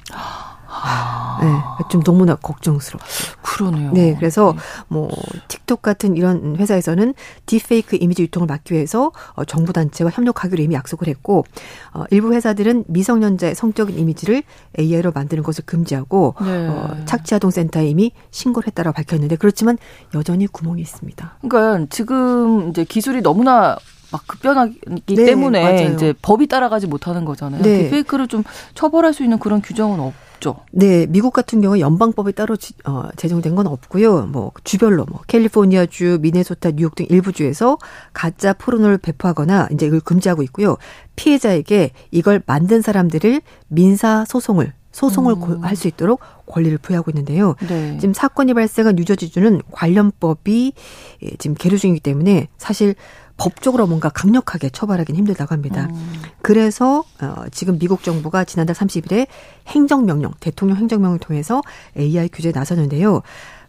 [0.74, 1.40] 아.
[1.42, 3.36] 네, 좀 너무나 걱정스러웠어요.
[3.42, 3.92] 그러네요.
[3.92, 4.56] 네, 그래서
[4.88, 5.10] 뭐
[5.48, 7.14] 틱톡 같은 이런 회사에서는
[7.46, 11.46] 딥페이크 이미지 유통을 막기 위해서 어, 정부 단체와 협력하기로 이미 약속을 했고
[11.94, 14.44] 어, 일부 회사들은 미성년자의 성적인 이미지를
[14.80, 16.68] AI로 만드는 것을 금지하고 네.
[16.68, 19.78] 어, 착취아동센터에 이미 신고를 했다고 밝혔는데 그렇지만
[20.16, 21.38] 여전히 구멍이 있습니다.
[21.42, 23.78] 그러니까 지금 이제 기술이 너무나
[24.12, 25.94] 막 급변하기 네, 때문에 맞아요.
[25.94, 27.64] 이제 법이 따라가지 못하는 거잖아요.
[27.64, 27.84] 네.
[27.86, 28.44] 딥페이크를 좀
[28.76, 30.14] 처벌할 수 있는 그런 규정은 없.
[30.34, 30.58] 없죠.
[30.72, 34.28] 네, 미국 같은 경우 연방법이 따로 지, 어, 제정된 건 없고요.
[34.28, 37.78] 뭐 주별로 뭐 캘리포니아주, 미네소타, 뉴욕 등 일부 주에서
[38.14, 40.78] 가짜 포르노를 배포하거나 이제 이걸 금지하고 있고요.
[41.16, 45.64] 피해자에게 이걸 만든 사람들을 민사 소송을 소송을 음.
[45.64, 47.56] 할수 있도록 권리를 부여하고 있는데요.
[47.68, 47.98] 네.
[47.98, 50.74] 지금 사건이 발생한 뉴저지주는 관련법이
[51.24, 52.94] 예, 지금 계류 중이기 때문에 사실
[53.38, 55.88] 법적으로 뭔가 강력하게 처벌하기는 힘들다고 합니다.
[55.90, 56.22] 음.
[56.42, 59.28] 그래서 어, 지금 미국 정부가 지난달 30일에
[59.68, 61.62] 행정명령, 대통령 행정명령을 통해서
[61.98, 63.22] AI 규제에 나섰는데요.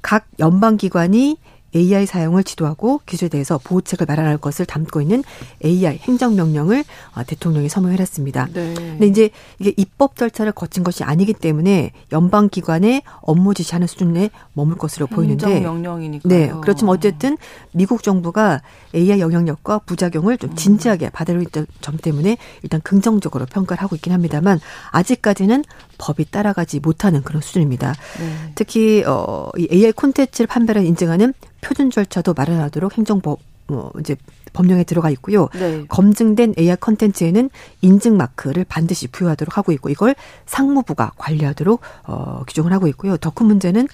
[0.03, 1.39] 각 연방기관이
[1.75, 5.25] AI 사용을 지도하고 기술에 대해서 보호책을 마련할 것을 담고 있는
[5.65, 8.49] AI 행정명령을 어, 대통령이 서명했습니다.
[8.53, 8.75] 네.
[8.75, 14.77] 근데 이제 이게 입법 절차를 거친 것이 아니기 때문에 연방 기관의 업무 지시하는 수준에 머물
[14.77, 16.53] 것으로 보이는데 행정명령이니까 네.
[16.63, 17.37] 그렇지만 어쨌든
[17.73, 18.63] 미국 정부가
[18.95, 24.61] AI 영향력과 부작용을 좀 진지하게 받아들이는 점 때문에 일단 긍정적으로 평가를 하고 있긴 합니다만
[24.91, 25.65] 아직까지는
[25.99, 27.95] 법이 따라가지 못하는 그런 수준입니다.
[28.19, 28.53] 네.
[28.55, 34.17] 특히 어, 이 AI 콘텐츠를 판별을 인증하는 표준 절차도 마련하도록 행정법 뭐 이제
[34.53, 35.49] 법령에 들어가 있고요.
[35.55, 35.85] 네.
[35.89, 37.51] 검증된 AI 컨텐츠에는
[37.83, 40.15] 인증 마크를 반드시 부여하도록 하고 있고 이걸
[40.47, 43.17] 상무부가 관리하도록 어, 규정을 하고 있고요.
[43.19, 43.89] 더 큰 문제는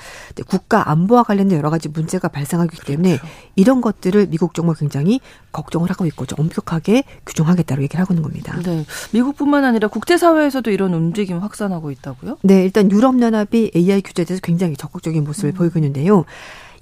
[0.46, 3.34] 국가 안보와 관련된 여러 가지 문제가 발생하기 때문에 그렇죠.
[3.56, 5.20] 이런 것들을 미국 정부 굉장히
[5.52, 8.58] 걱정을 하고 있고 좀 엄격하게 규정하겠다고 얘기를 하고 있는 겁니다.
[8.62, 8.84] 네.
[9.12, 12.36] 미국뿐만 아니라 국제사회에서도 이런 움직임 확산하고 있다고요?
[12.42, 12.64] 네.
[12.64, 15.54] 일단 유럽연합이 AI 규제에 대해서 굉장히 적극적인 모습을 음.
[15.54, 16.26] 보이고 있는데요.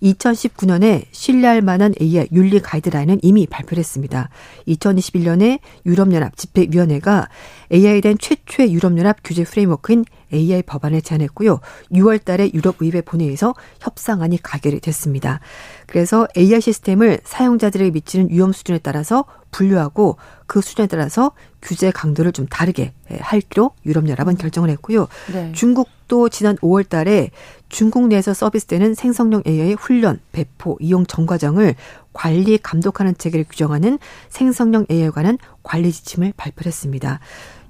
[0.02, 4.28] 2019년에 신뢰할 만한 AI 윤리 가이드라인은 이미 발표를 했습니다.
[4.66, 7.28] 2021년에 유럽연합 집회위원회가
[7.72, 11.60] AI에 대한 최초의 유럽연합 규제 프레임워크인 AI 법안을 제안했고요.
[11.92, 15.40] 6월 달에 유럽의회 본회의에서 협상안이 가결이 됐습니다.
[15.86, 21.32] 그래서 AI 시스템을 사용자들에게 미치는 위험 수준에 따라서 분류하고 그 수준에 따라서
[21.62, 25.08] 규제 강도를 좀 다르게 할기로 유럽연합은 결정을 했고요.
[25.32, 25.52] 네.
[25.54, 27.30] 중국 도 지난 5월 달에
[27.68, 31.74] 중국 내에서 서비스되는 생성형 AI 훈련, 배포, 이용 전 과정을
[32.14, 33.98] 관리 감독하는 체계를 규정하는
[34.30, 37.20] 생성형 AI에 관한 관리 지침을 발표했습니다.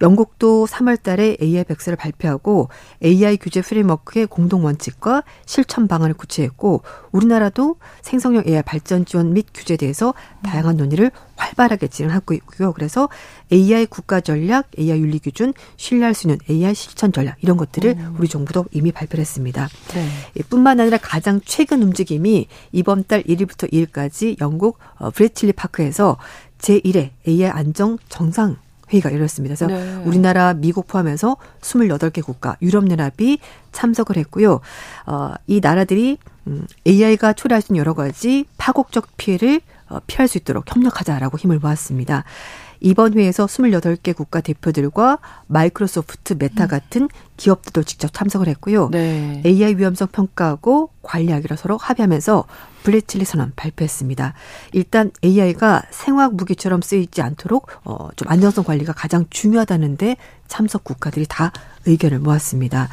[0.00, 2.68] 영국도 3월 달에 AI 백서를 발표하고
[3.04, 9.76] AI 규제 프레임워크의 공동 원칙과 실천 방안을 구체화했고 우리나라도 생성형 AI 발전 지원 및 규제에
[9.76, 10.14] 대해서
[10.44, 12.72] 다양한 논의를 활발하게 진행하고 있고요.
[12.72, 13.08] 그래서
[13.52, 18.16] AI 국가 전략, AI 윤리 기준, 신뢰할 수 있는 AI 실천 전략 이런 것들을 음.
[18.18, 19.68] 우리 정부도 이미 발표했습니다.
[19.94, 20.42] 네.
[20.50, 26.18] 뿐만 아니라 가장 최근 움직임이 이번 달 1일부터 2일까지 영국 어, 브레틸리 파크에서
[26.58, 28.56] 제1회 AI 안정 정상
[28.92, 29.54] 회의가 열렸습니다.
[29.54, 30.02] 그래서 네.
[30.04, 33.38] 우리나라, 미국 포함해서 28개 국가, 유럽연합이
[33.72, 34.60] 참석을 했고요.
[35.06, 40.38] 어, 이 나라들이 음, AI가 초래할 수 있는 여러 가지 파국적 피해를 어, 피할 수
[40.38, 42.24] 있도록 협력하자라고 힘을 모았습니다.
[42.80, 48.88] 이번 회에서 28개 국가 대표들과 마이크로소프트, 메타 같은 기업들도 직접 참석을 했고요.
[48.90, 49.42] 네.
[49.44, 52.44] AI 위험성 평가하고 관리하기로 서로 합의하면서
[52.84, 54.34] 블레츨리 선언 발표했습니다.
[54.72, 60.16] 일단 AI가 생화학 무기처럼 쓰이지 않도록 어, 좀 안전성 관리가 가장 중요하다는데
[60.46, 61.52] 참석 국가들이 다
[61.86, 62.88] 의견을 모았습니다.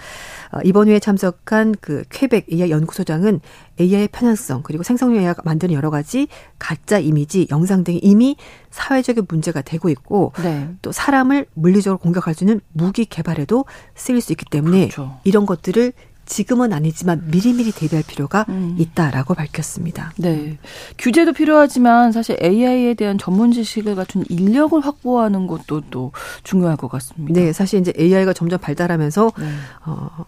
[0.56, 3.42] 어, 이번 회에 참석한 그 퀘벡 AI 연구소장은
[3.80, 6.28] AI의 편향성 그리고 생성형 AI가 만드는 여러 가지
[6.58, 8.38] 가짜 이미지, 영상 등이 이미
[8.72, 10.70] 사회적인 문제가 되고 있고 네.
[10.82, 15.18] 또 사람을 물리적으로 공격할 수 있는 무기 개발에도 쓰일 수 있기 때문에 그렇죠.
[15.26, 15.92] 이런 것들을
[16.26, 18.76] 지금은 아니지만 미리미리 대비할 필요가 음.
[18.80, 20.12] 있다라고 밝혔습니다.
[20.18, 20.58] 네.
[20.98, 26.12] 규제도 필요하지만 사실 AI에 대한 전문 지식을 갖춘 인력을 확보하는 것도 또
[26.44, 27.40] 중요할 것 같습니다.
[27.40, 29.46] 네, 사실 이제 AI가 점점 발달하면서 네.
[29.86, 30.26] 어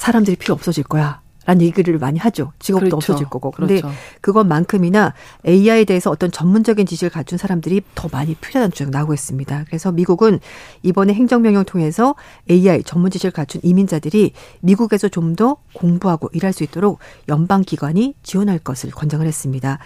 [0.00, 1.20] 사람들이 필요 없어질 거야.
[1.46, 2.52] 라는 얘기를 많이 하죠.
[2.58, 2.96] 직업도 그렇죠.
[2.96, 3.50] 없어질 거고.
[3.50, 3.96] 근데 그렇죠.
[4.20, 5.14] 그것만큼이나
[5.46, 9.64] AI에 대해서 어떤 전문적인 지식을 갖춘 사람들이 더 많이 필요하다는 주장이 나오고 있습니다.
[9.66, 10.38] 그래서 미국은
[10.82, 12.14] 이번에 행정명령 통해서
[12.50, 16.98] AI 전문 지식을 갖춘 이민자들이 미국에서 좀 더 공부하고 일할 수 있도록
[17.28, 19.78] 연방기관이 지원할 것을 권장을 했습니다.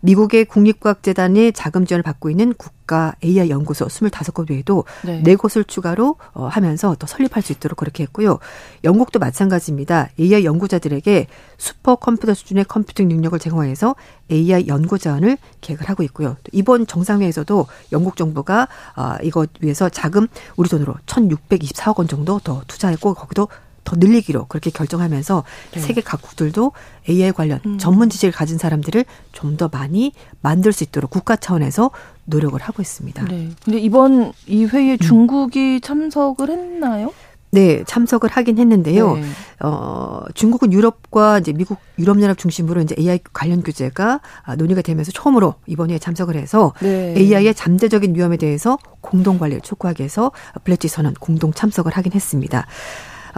[0.00, 5.22] 미국의 국립과학재단의 자금 지원을 받고 있는 국가 AI 연구소 25곳 외에도 네.
[5.22, 8.38] 4곳을 추가로 어, 하면서 더 설립할 수 있도록 그렇게 했고요.
[8.84, 10.08] 영국도 마찬가지입니다.
[10.18, 11.26] AI 연구자들에게
[11.58, 13.96] 슈퍼컴퓨터 수준의 컴퓨팅 능력을 제공해서
[14.30, 16.36] AI 연구 자원을 계획을 하고 있고요.
[16.52, 20.26] 이번 정상회에서도 영국 정부가 어, 이것 위해서 자금
[20.56, 23.48] 우리 돈으로 1,624억 원 정도 더 투자했고 거기도
[23.86, 25.80] 더 늘리기로 그렇게 결정하면서 네.
[25.80, 26.72] 세계 각국들도
[27.08, 27.78] AI 관련 음.
[27.78, 30.12] 전문 지식을 가진 사람들을 좀 더 많이
[30.42, 31.90] 만들 수 있도록 국가 차원에서
[32.24, 33.24] 노력을 하고 있습니다.
[33.24, 33.50] 네.
[33.64, 34.98] 근데 이번 이 회의에 음.
[34.98, 35.80] 중국이 음.
[35.80, 37.12] 참석을 했나요?
[37.52, 39.14] 네, 참석을 하긴 했는데요.
[39.14, 39.22] 네.
[39.60, 45.54] 어, 중국은 유럽과 이제 미국 유럽연합 중심으로 이제 AI 관련 규제가 아, 논의가 되면서 처음으로
[45.66, 47.14] 이번 회에 참석을 해서 네.
[47.16, 50.32] AI의 잠재적인 위험에 대해서 공동 관리를 촉구하기 위해서
[50.64, 52.66] 블랙지 선언 공동 참석을 하긴 했습니다.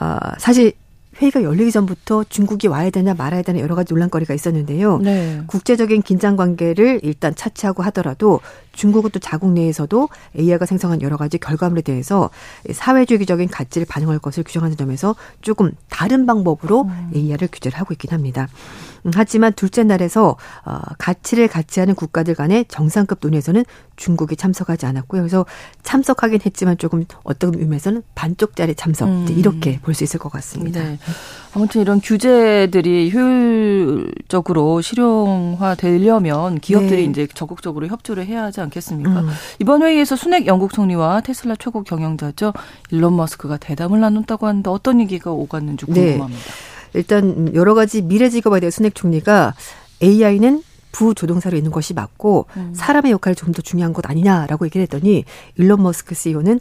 [0.01, 0.73] 어, 사실
[1.21, 4.99] 회의가 열리기 전부터 중국이 와야 되냐 말아야 되냐 여러 가지 논란거리가 있었는데요.
[4.99, 5.43] 네.
[5.47, 8.41] 국제적인 긴장 관계를 일단 차치하고 하더라도
[8.73, 12.31] 중국은 또 자국 내에서도 AI가 생성한 여러 가지 결과물에 대해서
[12.73, 17.11] 사회주의적인 가치를 반영할 것을 규정하는 점에서 조금 다른 방법으로 음.
[17.15, 18.49] AI를 규제를 하고 있긴 합니다.
[19.09, 23.65] 음, 하지만 둘째 날에서 어, 가치를 같이 하는 국가들 간의 정상급 논의에서는
[23.97, 25.23] 중국이 참석하지 않았고요.
[25.23, 25.45] 그래서
[25.83, 29.27] 참석하긴 했지만 조금 어떤 의미에서는 반쪽짜리 참석 음.
[29.31, 30.81] 이렇게 볼 수 있을 것 같습니다.
[30.81, 30.99] 네.
[31.55, 37.11] 아무튼 이런 규제들이 효율적으로 실용화되려면 기업들이 네.
[37.11, 39.21] 이제 적극적으로 협조를 해야 하지 않겠습니까?
[39.21, 39.29] 음.
[39.59, 42.53] 이번 회의에서 순핵 영국 총리와 테슬라 최고 경영자죠
[42.91, 45.93] 일론 머스크가 대담을 나눴다고 하는데 어떤 얘기가 오갔는지 네.
[46.13, 46.43] 궁금합니다.
[46.45, 46.78] 네.
[46.95, 49.55] 일단 여러 가지 미래 직업에 대해 순핵 총리가
[50.03, 50.63] AI는
[50.93, 52.73] 부조동사로 있는 것이 맞고 음.
[52.75, 55.25] 사람의 역할이 좀 더 중요한 것 아니냐라고 얘기를 했더니
[55.57, 56.61] 일론 머스크 CEO는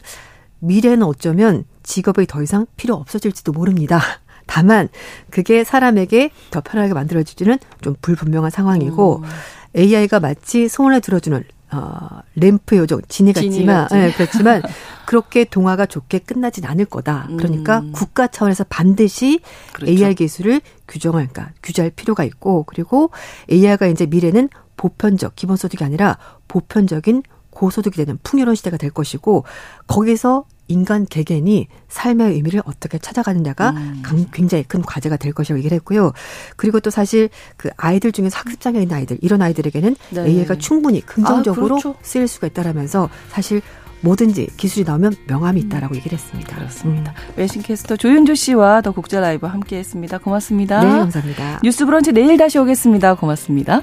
[0.60, 4.00] 미래는 어쩌면 직업이 더 이상 필요 없어질지도 모릅니다.
[4.46, 4.88] 다만
[5.30, 9.28] 그게 사람에게 더 편하게 만들어지지는 좀 불분명한 상황이고 음.
[9.76, 14.62] AI가 마치 소원을 들어주는 어, 램프 요정 지니 같지만 네, 그렇지만
[15.06, 17.28] 그렇게 동화가 좋게 끝나진 않을 거다.
[17.36, 17.92] 그러니까 음.
[17.92, 19.40] 국가 차원에서 반드시
[19.72, 19.92] 그렇죠.
[19.92, 23.10] AI 기술을 규정할, 그러니까 규제할 필요가 있고 그리고
[23.50, 29.44] AI가 이제 미래는 보편적 기본소득이 아니라 보편적인 고소득이 되는 풍요로운 시대가 될 것이고
[29.86, 34.02] 거기서 인간 개개인이 삶의 의미를 어떻게 찾아가느냐가 음.
[34.32, 36.12] 굉장히 큰 과제가 될 것이라고 얘기를 했고요.
[36.56, 40.26] 그리고 또 사실 그 아이들 중에서 학습장애 있는 아이들 이런 아이들에게는 네.
[40.26, 41.94] AI가 충분히 긍정적으로 아, 그렇죠.
[42.02, 43.62] 쓰일 수가 있다라면서 사실
[44.00, 46.56] 뭐든지 기술이 나오면 명함이 있다라고 얘기를 했습니다.
[46.56, 47.12] 그렇습니다.
[47.12, 47.32] 음.
[47.36, 50.18] 외신캐스터 조윤주 씨와 더 국제 라이브 함께했습니다.
[50.18, 50.84] 고맙습니다.
[50.84, 51.60] 네, 감사합니다.
[51.62, 53.14] 뉴스 브런치 내일 다시 오겠습니다.
[53.14, 53.82] 고맙습니다.